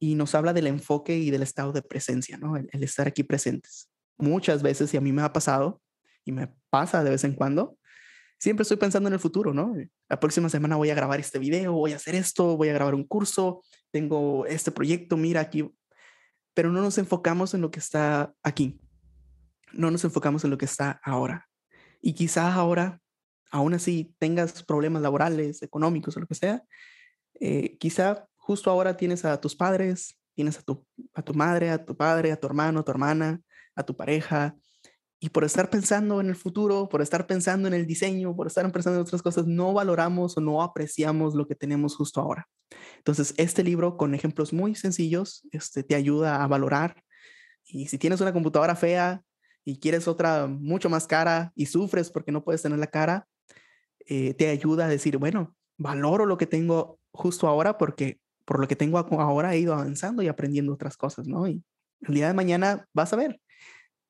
[0.00, 2.56] Y nos habla del enfoque y del estado de presencia, ¿no?
[2.56, 3.88] El, el estar aquí presentes.
[4.18, 5.80] Muchas veces, y a mí me ha pasado,
[6.24, 7.78] y me pasa de vez en cuando,
[8.36, 9.76] siempre estoy pensando en el futuro, ¿no?
[10.08, 12.96] La próxima semana voy a grabar este video, voy a hacer esto, voy a grabar
[12.96, 13.62] un curso,
[13.92, 15.70] tengo este proyecto, mira aquí,
[16.54, 18.80] pero no nos enfocamos en lo que está aquí,
[19.72, 21.48] no nos enfocamos en lo que está ahora.
[22.00, 23.00] Y quizás ahora,
[23.50, 26.62] aún así, tengas problemas laborales, económicos o lo que sea,
[27.40, 31.84] eh, quizá justo ahora tienes a tus padres, tienes a tu, a tu madre, a
[31.84, 33.40] tu padre, a tu hermano, a tu hermana,
[33.74, 34.56] a tu pareja,
[35.22, 38.68] y por estar pensando en el futuro, por estar pensando en el diseño, por estar
[38.72, 42.48] pensando en otras cosas, no valoramos o no apreciamos lo que tenemos justo ahora.
[42.96, 47.04] Entonces, este libro con ejemplos muy sencillos este, te ayuda a valorar.
[47.64, 49.22] Y si tienes una computadora fea
[49.64, 53.28] y quieres otra mucho más cara y sufres porque no puedes tener la cara,
[54.08, 58.66] eh, te ayuda a decir, bueno, valoro lo que tengo justo ahora porque por lo
[58.66, 61.46] que tengo ahora he ido avanzando y aprendiendo otras cosas, ¿no?
[61.46, 61.62] Y
[62.00, 63.40] el día de mañana vas a ver,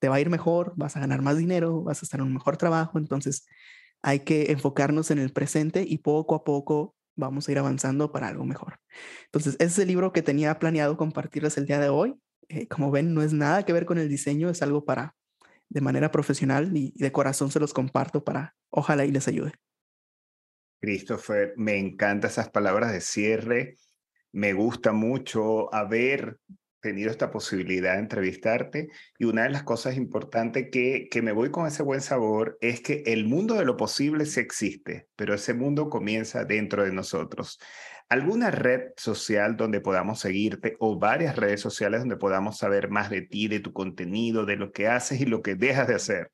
[0.03, 2.35] te va a ir mejor, vas a ganar más dinero, vas a estar en un
[2.35, 2.99] mejor trabajo.
[2.99, 3.47] Entonces,
[4.03, 8.27] hay que enfocarnos en el presente y poco a poco vamos a ir avanzando para
[8.27, 8.81] algo mejor.
[9.27, 12.17] Entonces, ese es el libro que tenía planeado compartirles el día de hoy.
[12.49, 15.15] Eh, como ven, no es nada que ver con el diseño, es algo para
[15.69, 19.53] de manera profesional y de corazón se los comparto para, ojalá y les ayude.
[20.81, 23.77] Christopher, me encantan esas palabras de cierre.
[24.33, 26.39] Me gusta mucho haber
[26.83, 31.51] tenido esta posibilidad de entrevistarte y una de las cosas importantes que, que me voy
[31.51, 35.55] con ese buen sabor es que el mundo de lo posible sí existe, pero ese
[35.55, 37.59] mundo comienza dentro de nosotros.
[38.11, 43.23] ¿Alguna red social donde podamos seguirte o varias redes sociales donde podamos saber más de
[43.23, 46.31] ti, de tu contenido, de lo que haces y lo que dejas de hacer?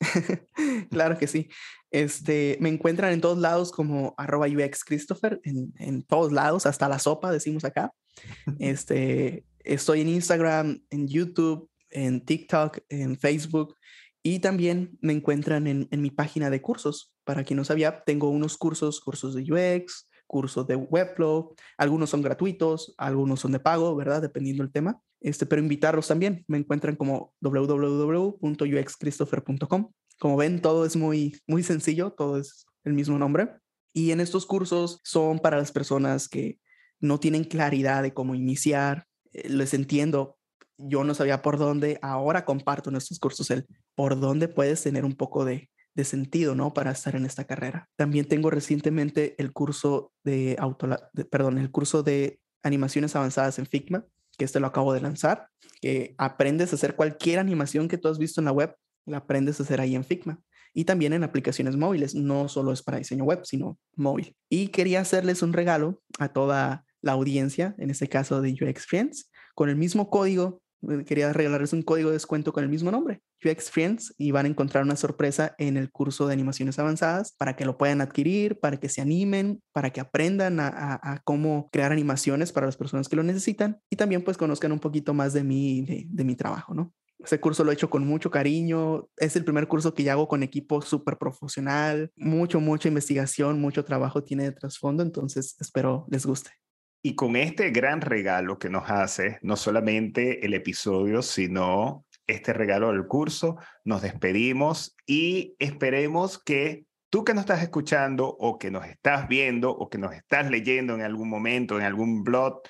[0.90, 1.50] claro que sí.
[1.90, 6.88] Este, me encuentran en todos lados como arroba UX Christopher, en, en, todos lados, hasta
[6.88, 7.92] la sopa, decimos acá.
[8.58, 13.76] Este, estoy en Instagram, en YouTube, en TikTok, en Facebook
[14.22, 17.14] y también me encuentran en, en mi página de cursos.
[17.24, 22.22] Para quien no sabía, tengo unos cursos, cursos de UX, cursos de Webflow, algunos son
[22.22, 24.22] gratuitos, algunos son de pago, ¿verdad?
[24.22, 25.02] Dependiendo del tema.
[25.20, 26.44] Este, pero invitarlos también.
[26.46, 29.90] Me encuentran como www.uxchristopher.com.
[30.20, 33.48] Como ven, todo es muy, muy sencillo, todo es el mismo nombre.
[33.92, 36.60] Y en estos cursos son para las personas que
[37.00, 39.08] no tienen claridad de cómo iniciar.
[39.32, 40.38] Eh, les entiendo,
[40.76, 45.04] yo no sabía por dónde, ahora comparto en estos cursos el por dónde puedes tener
[45.04, 46.72] un poco de, de sentido, ¿no?
[46.72, 47.88] Para estar en esta carrera.
[47.96, 50.88] También tengo recientemente el curso de auto,
[51.30, 54.04] perdón, el curso de animaciones avanzadas en Figma,
[54.38, 55.48] que este lo acabo de lanzar,
[55.80, 58.74] que aprendes a hacer cualquier animación que tú has visto en la web,
[59.06, 60.40] la aprendes a hacer ahí en Figma.
[60.72, 64.36] Y también en aplicaciones móviles, no solo es para diseño web, sino móvil.
[64.48, 69.30] Y quería hacerles un regalo a toda la audiencia, en este caso de UX Friends,
[69.54, 73.20] con el mismo código eh, quería regalarles un código de descuento con el mismo nombre,
[73.44, 77.54] UX Friends, y van a encontrar una sorpresa en el curso de animaciones avanzadas para
[77.54, 82.52] que lo puedan adquirir, para que se animen, para que aprendan a, cómo crear animaciones
[82.52, 86.06] para las personas que lo necesitan y también pues conozcan un poquito más de mí,
[86.08, 86.92] de, mi trabajo, ¿no?
[87.18, 89.06] Ese curso lo he hecho con mucho cariño.
[89.18, 92.10] Es el primer curso que ya hago con equipo súper profesional.
[92.16, 95.02] Mucho, mucha investigación, mucho trabajo tiene de trasfondo.
[95.02, 96.59] Entonces, espero les guste.
[97.02, 102.92] Y con este gran regalo que nos hace, no solamente el episodio, sino este regalo
[102.92, 108.86] del curso, nos despedimos y esperemos que tú que nos estás escuchando o que nos
[108.86, 112.60] estás viendo o que nos estás leyendo en algún momento, en algún blog,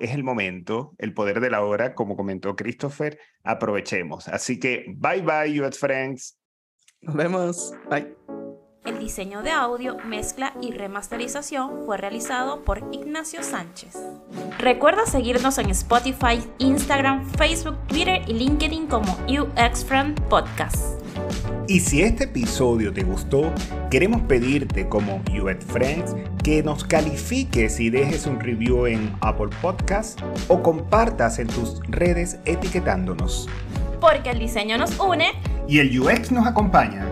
[0.00, 4.28] es el momento, el poder de la hora, como comentó Christopher, aprovechemos.
[4.28, 6.38] Así que bye bye, UX Friends.
[7.00, 7.72] Nos vemos.
[7.88, 8.39] Bye.
[8.86, 13.94] El diseño de audio, mezcla y remasterización fue realizado por Ignacio Sánchez.
[14.58, 20.98] Recuerda seguirnos en Spotify, Instagram, Facebook, Twitter y LinkedIn como UX Friend Podcast.
[21.68, 23.52] Y si este episodio te gustó,
[23.90, 30.18] queremos pedirte como UX Friends que nos califiques y dejes un review en Apple Podcast
[30.48, 33.46] o compartas en tus redes etiquetándonos.
[34.00, 35.32] Porque el diseño nos une
[35.68, 37.06] y el UX nos acompaña.